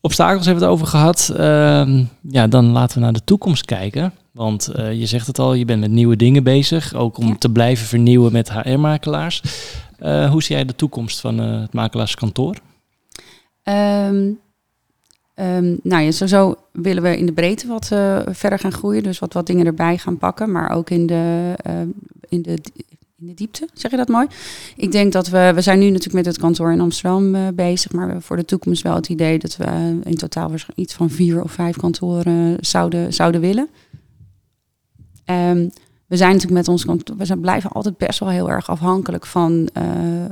[0.00, 1.32] Obstakels hebben we het over gehad.
[1.36, 4.12] Ehm, ja, dan laten we naar de toekomst kijken.
[4.32, 6.94] Want je zegt het al, je bent met nieuwe dingen bezig.
[6.94, 9.42] Ook om te blijven vernieuwen met HR-makelaars.
[10.30, 12.56] hoe zie jij de toekomst van het makelaarskantoor?
[13.64, 14.38] Um,
[15.40, 19.02] um, nou ja, sowieso willen we in de breedte wat uh, verder gaan groeien.
[19.02, 20.52] Dus wat, wat dingen erbij gaan pakken.
[20.52, 21.72] Maar ook in de, uh,
[22.28, 22.58] in de,
[23.18, 24.26] in de diepte, zeg je dat mooi?
[24.76, 27.92] Ik denk dat we, we zijn nu natuurlijk met het kantoor in Amsterdam uh, bezig.
[27.92, 30.94] Maar we hebben voor de toekomst wel het idee dat we in totaal waarschijnlijk iets
[30.94, 33.68] van vier of vijf kantoren zouden, zouden willen.
[35.24, 35.70] Um,
[36.06, 39.26] we zijn natuurlijk met ons kantoor, we zijn, blijven altijd best wel heel erg afhankelijk
[39.26, 39.68] van,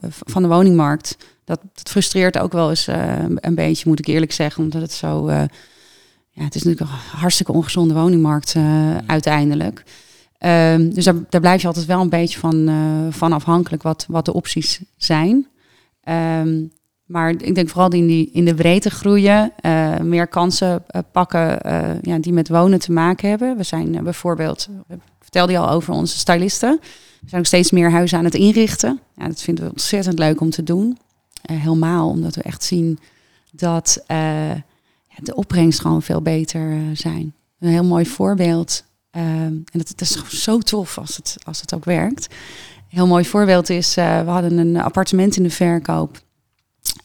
[0.08, 1.16] van de woningmarkt.
[1.48, 4.92] Dat, dat, frustreert ook wel eens uh, een beetje, moet ik eerlijk zeggen, omdat het
[4.92, 5.42] zo, uh,
[6.30, 8.56] ja, het is natuurlijk een hartstikke ongezonde woningmarkt
[9.06, 9.84] uiteindelijk.
[10.40, 12.68] Um, dus daar, daar, blijf je altijd wel een beetje van,
[13.10, 15.46] van afhankelijk wat, wat de opties zijn.
[16.08, 16.72] Um,
[17.04, 19.52] maar ik denk vooral in, die, in de breedte groeien,
[20.02, 21.58] meer kansen pakken
[22.02, 23.56] ja, die met wonen te maken hebben.
[23.56, 26.78] We zijn bijvoorbeeld, ik vertelde je al over onze stylisten.
[27.20, 29.00] We zijn ook steeds meer huizen aan het inrichten.
[29.16, 30.98] Ja, dat vinden we ontzettend leuk om te doen.
[31.52, 32.98] Helemaal omdat we echt zien
[33.52, 37.34] dat ja, de opbrengst gewoon veel beter zijn.
[37.60, 38.84] Een heel mooi voorbeeld.
[39.10, 42.26] en het, is zo tof als het, als het ook werkt.
[42.76, 46.20] Een heel mooi voorbeeld is, we hadden een appartement in de verkoop.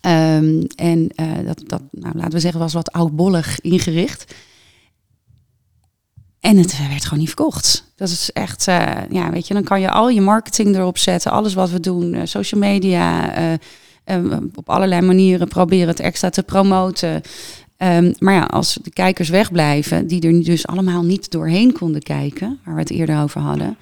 [0.01, 1.09] Um, en
[1.45, 4.33] dat, dat nou, laten we zeggen, was wat oudbollig ingericht.
[6.39, 7.91] En het werd gewoon niet verkocht.
[7.95, 8.63] Dat is echt,
[9.09, 12.27] ja, weet je, dan kan je al je marketing erop zetten, alles wat we doen,
[12.27, 13.33] social media,
[14.05, 17.21] um, op allerlei manieren proberen het extra te promoten.
[17.77, 22.59] Um, maar ja, als de kijkers wegblijven, die er dus allemaal niet doorheen konden kijken,
[22.65, 23.77] waar we het eerder over hadden,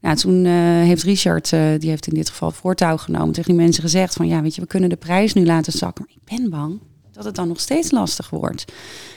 [0.00, 3.62] nou, toen uh, heeft Richard, uh, die heeft in dit geval voortouw genomen, tegen die
[3.62, 6.38] mensen gezegd van ja, weet je, we kunnen de prijs nu laten zakken, maar ik
[6.38, 6.80] ben bang
[7.12, 8.64] dat het dan nog steeds lastig wordt.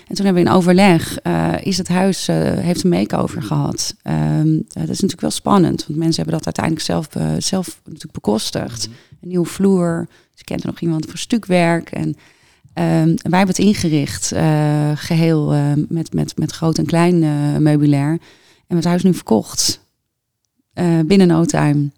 [0.07, 3.95] En toen hebben we in overleg, uh, is het huis, heeft een make-over gehad.
[4.03, 7.07] Um, dat is natuurlijk wel spannend, want mensen hebben dat uiteindelijk zelf,
[7.38, 8.86] zelf natuurlijk bekostigd.
[8.86, 8.93] -hmm.
[9.22, 10.07] Een nieuwe vloer,
[10.40, 12.16] ze kenden nog iemand voor stukwerk en...
[12.74, 14.28] Um, wij hebben het ingericht,
[14.96, 15.50] geheel
[15.90, 17.20] met, met, met groot en klein
[17.64, 18.20] meubilair.
[18.68, 19.82] En het huis nu verkocht
[20.74, 21.92] uh, binnen no time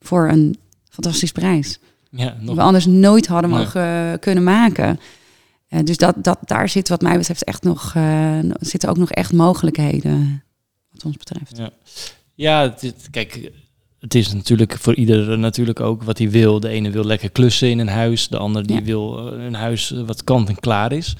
[0.00, 1.78] voor een fantastisch prijs.
[2.10, 2.46] Ja, nog...
[2.46, 5.00] Die we anders nooit hadden mogen kunnen maken.
[5.84, 7.94] Dus dat, dat, daar zit wat mij betreft echt nog,
[8.60, 10.42] zitten ook nog echt mogelijkheden
[10.90, 11.56] wat ons betreft.
[11.56, 11.70] Ja,
[12.34, 13.50] ja dit, kijk,
[14.00, 16.60] het is natuurlijk voor ieder natuurlijk ook wat hij wil.
[16.60, 18.82] De ene wil lekker klussen in een huis, de ander die ja.
[18.82, 21.16] wil een huis wat kant en klaar is.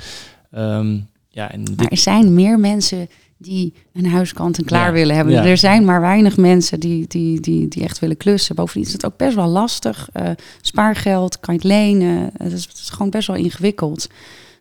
[0.56, 1.62] Um, ja, en.
[1.76, 5.34] Maar er zijn meer mensen die een huis kant en klaar willen hebben.
[5.34, 8.54] Er zijn maar weinig mensen die, die, die, die echt willen klussen.
[8.54, 10.08] Bovendien is het ook best wel lastig.
[10.16, 12.30] Uh, spaargeld, kan je het lenen.
[12.36, 14.08] Het is, het is, gewoon best wel ingewikkeld.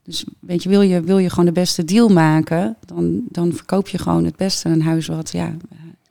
[0.03, 3.87] Dus weet je wil, je, wil je gewoon de beste deal maken, dan, dan verkoop
[3.87, 5.55] je gewoon het beste een huis wat, ja,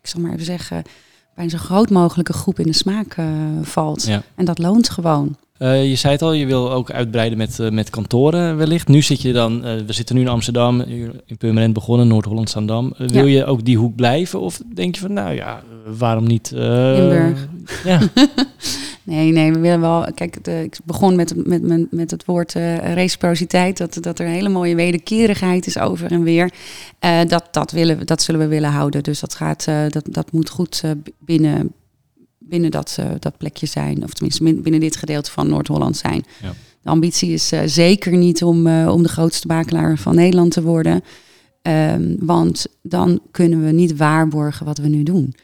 [0.00, 0.82] ik zal maar even zeggen,
[1.37, 3.26] bij een zo groot mogelijke groep in de smaak uh,
[3.62, 4.11] valt.
[4.34, 5.37] En dat loont gewoon.
[5.59, 8.89] Uh, je zei het al, je wil ook uitbreiden met, uh, met kantoren wellicht.
[8.89, 12.95] Nu zit je dan, we zitten nu in Amsterdam, in Purmerend begonnen, Noord-Holland, Zandam.
[12.97, 15.62] wil je ook die hoek blijven of denk je van, nou ja,
[15.99, 16.51] waarom niet?
[16.51, 17.49] Limburg.
[17.84, 18.01] Ja.
[19.07, 22.52] nee, nee, we willen wel, kijk, de, ik begon met, met, met, met het woord
[22.82, 26.52] reciprociteit, dat, dat er een hele mooie wederkerigheid is over en weer.
[27.28, 30.82] dat, dat, willen, dat zullen we willen houden, dus dat, gaat, dat, dat moet goed
[31.18, 31.72] binnen
[32.48, 34.02] binnen dat, uh, dat plekje zijn.
[34.02, 36.24] Of tenminste binnen dit gedeelte van Noord-Holland zijn.
[36.42, 36.52] Ja.
[36.82, 40.62] De ambitie is uh, zeker niet om, uh, om de grootste makelaar van Nederland te
[40.62, 41.02] worden.
[41.62, 45.34] Um, want dan kunnen we niet waarborgen wat we nu doen.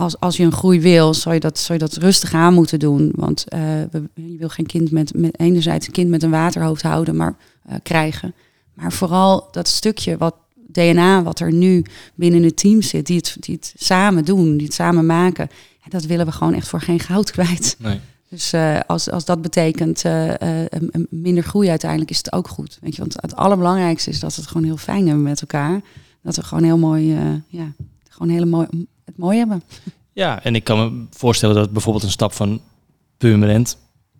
[0.00, 2.78] Als, als je een groei wil, zou je dat, zou je dat rustig aan moeten
[2.78, 3.12] doen.
[3.14, 3.44] Want
[3.90, 7.36] we, je wil geen kind met, met enerzijds een kind met een waterhoofd houden, maar
[7.82, 8.34] krijgen.
[8.74, 10.34] Maar vooral dat stukje wat
[10.72, 11.84] DNA wat er nu
[12.14, 15.48] binnen het team zit, die het, die het samen doen, die het samen maken,
[15.82, 17.76] ja, dat willen we gewoon echt voor geen goud kwijt.
[17.78, 18.00] Nee.
[18.28, 20.02] Dus uh, als, als dat betekent
[21.08, 22.78] minder groei uiteindelijk, is het ook goed.
[22.80, 25.80] Weet je, want het allerbelangrijkste is dat we het gewoon heel fijn hebben met elkaar.
[26.22, 27.72] Dat we gewoon heel mooi, ja,
[28.08, 28.66] gewoon hele mooi,
[29.10, 29.62] het mooi hebben.
[30.12, 32.60] Ja, en ik kan me voorstellen dat bijvoorbeeld een stap van
[33.18, 33.76] Purmerend,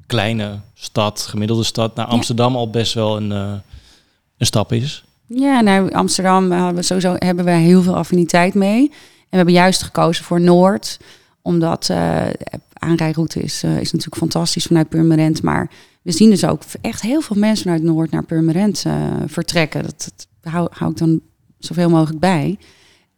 [0.07, 5.05] kleine stad, gemiddelde stad, naar Amsterdam al best wel een, een stap is.
[5.27, 8.83] Ja, nou, Amsterdam hebben we sowieso hebben we heel veel affiniteit mee.
[8.83, 8.91] En
[9.31, 10.99] we hebben juist gekozen voor Noord,
[11.43, 12.27] omdat uh,
[12.73, 15.43] aanrijroute is, uh, is natuurlijk fantastisch vanuit Purmerend.
[15.43, 15.71] Maar
[16.03, 18.95] we zien dus ook echt heel veel mensen vanuit Noord naar Purmerend uh,
[19.27, 19.83] vertrekken.
[19.83, 21.21] Dat, dat hou, hou, ik dan
[21.59, 22.59] zoveel mogelijk bij.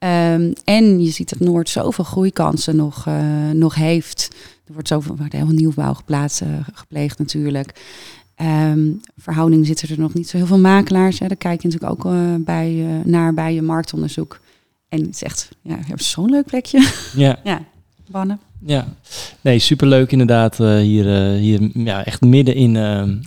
[0.05, 3.07] Um, en je ziet dat Noord zoveel groeikansen nog,
[3.53, 4.28] nog heeft.
[4.66, 6.42] Er wordt zoveel, wordt heel veel nieuwbouw geplaatst,
[6.72, 7.72] gepleegd natuurlijk.
[8.42, 11.18] Um, verhouding zitten er nog niet zo heel veel makelaars.
[11.18, 11.26] Hè.
[11.26, 14.40] Daar kijk je natuurlijk ook uh, bij, uh, naar bij je marktonderzoek.
[14.88, 16.88] En het is echt, ja, je hebt zo'n leuk plekje.
[17.16, 17.38] Ja.
[17.44, 17.64] ja,
[18.11, 18.40] bannen.
[18.66, 18.86] Ja,
[19.40, 20.61] nee, superleuk inderdaad.
[20.61, 22.76] Uh, hier, hier ja, echt midden in...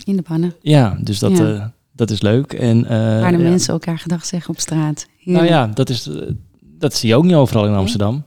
[0.03, 0.53] in de bannen.
[0.61, 1.73] Ja, dus dat, ja.
[1.91, 2.53] dat is leuk.
[2.53, 3.49] En, Waar de ja.
[3.49, 5.07] mensen elkaar gedag zeggen op straat.
[5.23, 6.09] Nou ja, dat, is,
[6.79, 8.23] dat zie je ook niet overal in Amsterdam.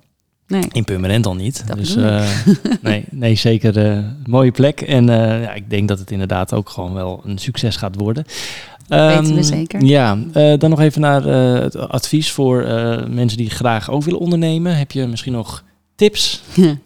[0.47, 0.63] Nee.
[0.73, 1.67] In Purmerend al niet.
[1.67, 2.29] Dat dus uh,
[2.83, 4.81] nee, nee, zeker uh, mooie plek.
[4.81, 8.25] En uh, ja, ik denk dat het inderdaad ook gewoon wel een succes gaat worden.
[8.89, 9.85] weten we Ehm, zeker.
[9.85, 14.03] Ja, eh, dan nog even naar eh, het advies voor eh, mensen die graag ook
[14.03, 14.77] willen ondernemen.
[14.77, 16.43] Heb je misschien nog tips?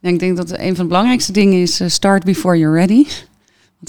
[0.00, 3.04] Ja, ik denk dat een van de belangrijkste dingen is eh, start before you're ready.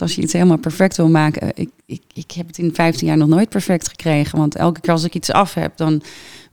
[0.02, 3.08] Als je iets helemaal perfect wil maken, eh, ik, ik, ik heb het in 15
[3.08, 4.38] jaar nog nooit perfect gekregen.
[4.38, 6.02] Want elke keer als ik iets af heb, dan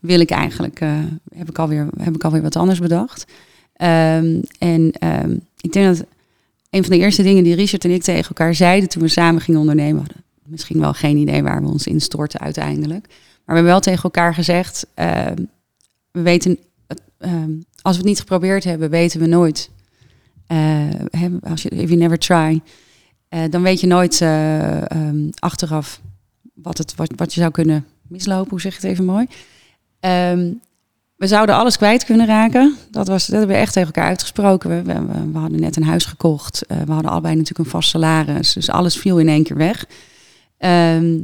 [0.00, 0.98] wil ik eigenlijk, eh,
[1.34, 3.24] heb, ik alweer, heb ik alweer wat anders bedacht.
[3.72, 6.06] Ehm, en ehm, ik denk dat
[6.70, 9.40] een van de eerste dingen die Richard en ik tegen elkaar zeiden toen we samen
[9.40, 13.06] gingen ondernemen, hadden misschien wel geen idee waar we ons instorten uiteindelijk.
[13.08, 15.36] Maar we hebben wel tegen elkaar gezegd, ehm,
[16.10, 16.58] we weten,
[17.82, 19.70] als we het niet geprobeerd hebben, weten we nooit.
[20.46, 20.88] eh,
[21.42, 22.60] als je, if you never try,
[23.34, 26.00] eh, dan weet je nooit eh, ehm, achteraf
[26.54, 28.50] wat, het, wat, wat je zou kunnen mislopen.
[28.50, 29.26] Hoe zeg je het even mooi?
[30.00, 30.52] Ehm,
[31.16, 32.76] we zouden alles kwijt kunnen raken.
[32.90, 34.70] Dat, was, dat hebben we echt tegen elkaar uitgesproken.
[34.70, 34.82] We,
[35.32, 36.66] we, hadden net een huis gekocht.
[36.66, 38.52] Eh, we hadden allebei natuurlijk een vast salaris.
[38.52, 39.86] Dus alles viel in één keer weg.
[40.58, 41.18] Ehm,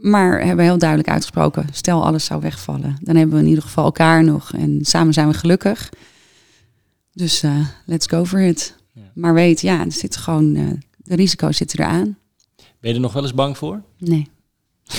[0.00, 1.66] maar hebben we heel duidelijk uitgesproken.
[1.72, 2.96] Stel alles zou wegvallen.
[3.00, 4.52] Dan hebben we in ieder geval elkaar nog.
[4.52, 5.90] En samen zijn we gelukkig.
[7.12, 7.44] Dus
[7.84, 8.76] let's go for it.
[8.92, 9.02] Ja.
[9.14, 10.78] Maar weet, ja, er zit gewoon,
[11.10, 12.18] de risico's zitten eraan.
[12.80, 13.82] Ben je er nog wel eens bang voor?
[13.98, 14.26] Nee.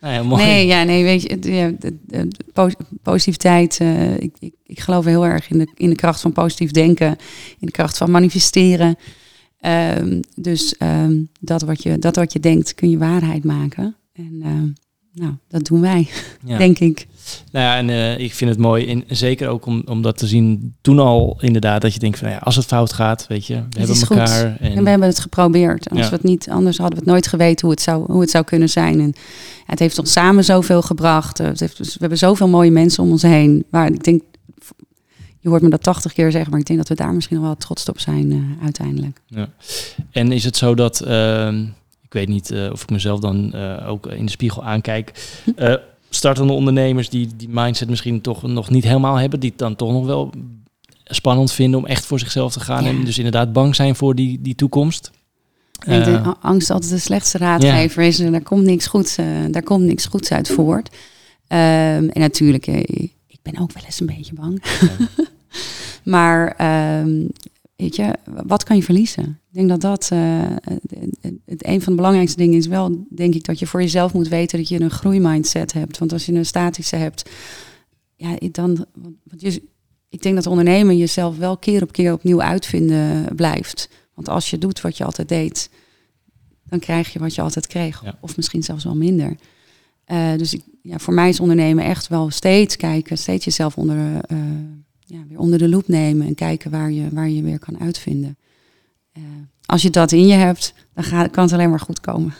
[0.00, 0.44] Nou ja, mooi.
[0.44, 3.78] Nee, ja, nee, weet je, de, de- de pos- positiviteit.
[3.80, 7.08] eh, ik, ik, ik geloof heel erg in de, in de kracht van positief denken,
[7.58, 8.96] in de kracht van manifesteren.
[9.60, 13.96] Ehm, dus ehm, dat, wat je, dat wat je denkt, kun je waarheid maken.
[14.12, 14.68] En ehm,
[15.22, 16.08] nou, dat doen wij,
[16.44, 16.58] Ja.
[16.64, 17.06] denk ik.
[17.52, 18.86] Nou ja, en eh, ik vind het mooi.
[18.90, 21.82] En zeker ook om, om dat te zien toen al inderdaad.
[21.82, 24.56] Dat je denkt van ja, als het fout gaat, weet je, we hebben elkaar.
[24.60, 25.86] En, En we hebben het geprobeerd.
[25.88, 26.10] En als Ja.
[26.10, 28.44] we het niet, anders hadden we het nooit geweten hoe het zou, hoe het zou
[28.44, 29.00] kunnen zijn.
[29.00, 31.40] En ja, het heeft ons samen zoveel gebracht.
[31.40, 33.64] Eh, Het heeft, we hebben zoveel mooie mensen om ons heen.
[33.70, 34.22] Waar ik denk,
[35.40, 37.46] je hoort me dat tachtig keer zeggen, maar ik denk dat we daar misschien nog
[37.46, 39.20] wel trots op zijn eh, uiteindelijk.
[40.10, 41.62] En is het zo dat, ehm,
[42.02, 43.54] ik weet niet of ik mezelf dan
[43.86, 45.12] ook in de spiegel aankijk,
[45.56, 45.74] eh,
[46.10, 49.92] startende ondernemers die die mindset misschien toch nog niet helemaal hebben, die het dan toch
[49.92, 50.32] nog wel
[51.04, 52.90] spannend vinden om echt voor zichzelf te gaan Ja.
[52.90, 55.10] en dus inderdaad bang zijn voor die, die toekomst.
[55.78, 58.18] Eh, angst altijd de slechtste raadgever is.
[58.20, 60.96] En daar komt niks goeds, eh, daar komt niks goeds uit voort.
[61.46, 62.78] Ehm, en natuurlijk, eh,
[63.26, 64.62] ik ben ook wel eens een beetje bang.
[66.14, 67.26] maar ehm,
[67.76, 68.14] weet je,
[68.46, 69.40] wat kan je verliezen?
[69.58, 70.56] Ik denk dat dat eh,
[71.44, 74.28] het, een van de belangrijkste dingen is wel, denk ik, dat je voor jezelf moet
[74.28, 75.98] weten dat je een groeimindset hebt.
[75.98, 77.30] Want als je een statische hebt,
[78.16, 79.62] ja, dan, want je,
[80.08, 83.88] ik denk dat ondernemen jezelf wel keer op keer opnieuw uitvinden blijft.
[84.14, 85.70] Want als je doet wat je altijd deed,
[86.64, 88.04] dan krijg je wat je altijd kreeg.
[88.04, 88.18] Ja.
[88.20, 89.36] Of misschien zelfs wel minder.
[90.04, 94.20] Eh, dus ik, ja, voor mij is ondernemen echt wel steeds kijken, steeds jezelf onder,
[94.20, 94.38] eh,
[94.98, 98.37] ja, weer onder de loep nemen en kijken waar je, waar je weer kan uitvinden.
[99.18, 99.24] Eh,
[99.66, 102.34] als je dat in je hebt, dan gaat, kan het alleen maar goed komen,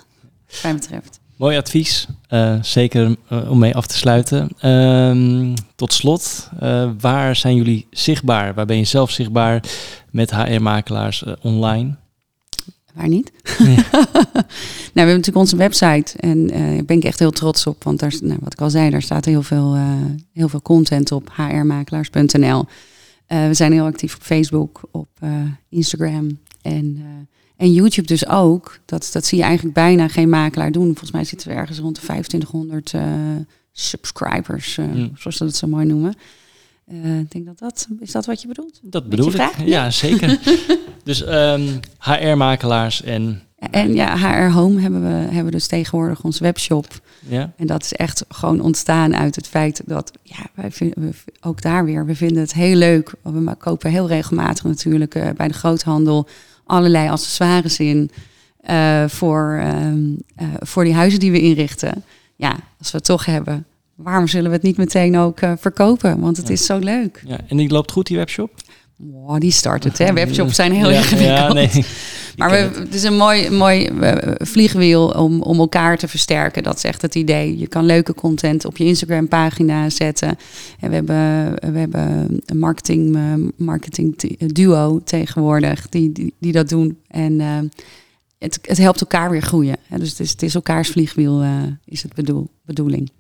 [0.47, 1.21] wat mij betreft.
[1.37, 4.49] Mooi advies, eh, zeker eh, om mee af te sluiten.
[4.59, 6.49] Ehm, tot slot,
[7.01, 8.55] waar zijn jullie zichtbaar?
[8.55, 9.63] Waar ben je zelf zichtbaar
[10.11, 11.97] met HR-makelaars online?
[12.95, 13.33] Waar niet?
[13.59, 13.77] nou,
[14.93, 17.85] we hebben natuurlijk onze website en daar ben ik echt heel trots op.
[17.85, 19.77] Want daar, nou, wat ik al zei, daar staat heel veel,
[20.33, 21.31] heel veel content op.
[21.33, 22.65] hrmakelaars.nl
[23.27, 25.09] We zijn heel actief op Facebook, op
[25.69, 28.79] Instagram en, eh, en YouTube dus ook.
[28.85, 30.87] Dat, dat zie je eigenlijk bijna geen makelaar doen.
[30.87, 33.03] Volgens mij zitten we ergens rond de 2500 eh,
[33.73, 35.11] subscribers, eh, Mm.
[35.15, 36.15] zoals ze dat zo mooi noemen.
[37.21, 38.79] Ik denk dat dat, is dat wat je bedoelt?
[38.83, 39.51] Dat Met bedoel ik.
[39.65, 40.39] Ja, zeker.
[41.05, 46.87] dus ehm, HR-makelaars en En ja, HR Home hebben we hebben dus tegenwoordig onze webshop.
[47.29, 51.13] ja, En dat is echt gewoon ontstaan uit het feit dat, ja, wij vinden, we,
[51.41, 53.13] ook daar weer, we vinden het heel leuk.
[53.23, 56.29] We kopen heel regelmatig natuurlijk eh, bij de groothandel
[56.67, 58.11] allerlei accessoires in
[58.61, 59.99] eh, voor, ehm,
[60.37, 62.05] eh, voor die huizen die we inrichten.
[62.37, 66.21] Ja, als we het toch hebben, waarom zullen we het niet meteen ook verkopen?
[66.21, 66.53] Want het Ja.
[66.53, 67.23] is zo leuk.
[67.27, 67.39] ja.
[67.49, 68.51] En die loopt goed, die webshop?
[68.97, 70.13] Wow, die start het, hè.
[70.23, 71.39] Webshops zijn heel ja, ingewikkeld.
[71.39, 71.85] Ja, nee.
[72.39, 76.63] Maar we, het is een mooi, mooi eh, vliegwiel om, om elkaar te versterken.
[76.63, 77.59] Dat is echt het idee.
[77.59, 80.29] Je kan leuke content op je Instagram-pagina zetten.
[80.81, 83.23] En we hebben, we hebben een marketing, eh,
[83.57, 86.99] marketing t- duo tegenwoordig die, die, die dat doen.
[87.09, 87.59] En eh,
[88.39, 89.77] het, het helpt elkaar weer groeien.
[89.97, 91.51] Dus het is, het is elkaars vliegwiel, eh,
[91.85, 93.11] is het bedoel, bedoeling.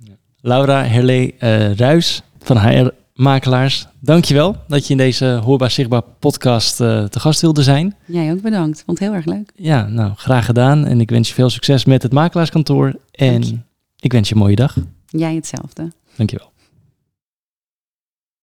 [0.40, 2.88] Laura Herlee eh Ruis van HR
[3.18, 7.96] Makelaars, dankjewel dat je in deze Hoorbaar Zichtbaar podcast eh, te gast wilde zijn.
[8.06, 8.82] Jij ook bedankt.
[8.86, 9.52] Vond het heel erg leuk.
[9.54, 10.86] Ja, nou, graag gedaan.
[10.86, 12.94] En ik wens je veel succes met het makelaarskantoor.
[13.10, 13.66] En
[13.96, 14.76] ik wens je een mooie dag.
[15.06, 15.92] Jij hetzelfde.
[16.16, 16.52] Dankjewel.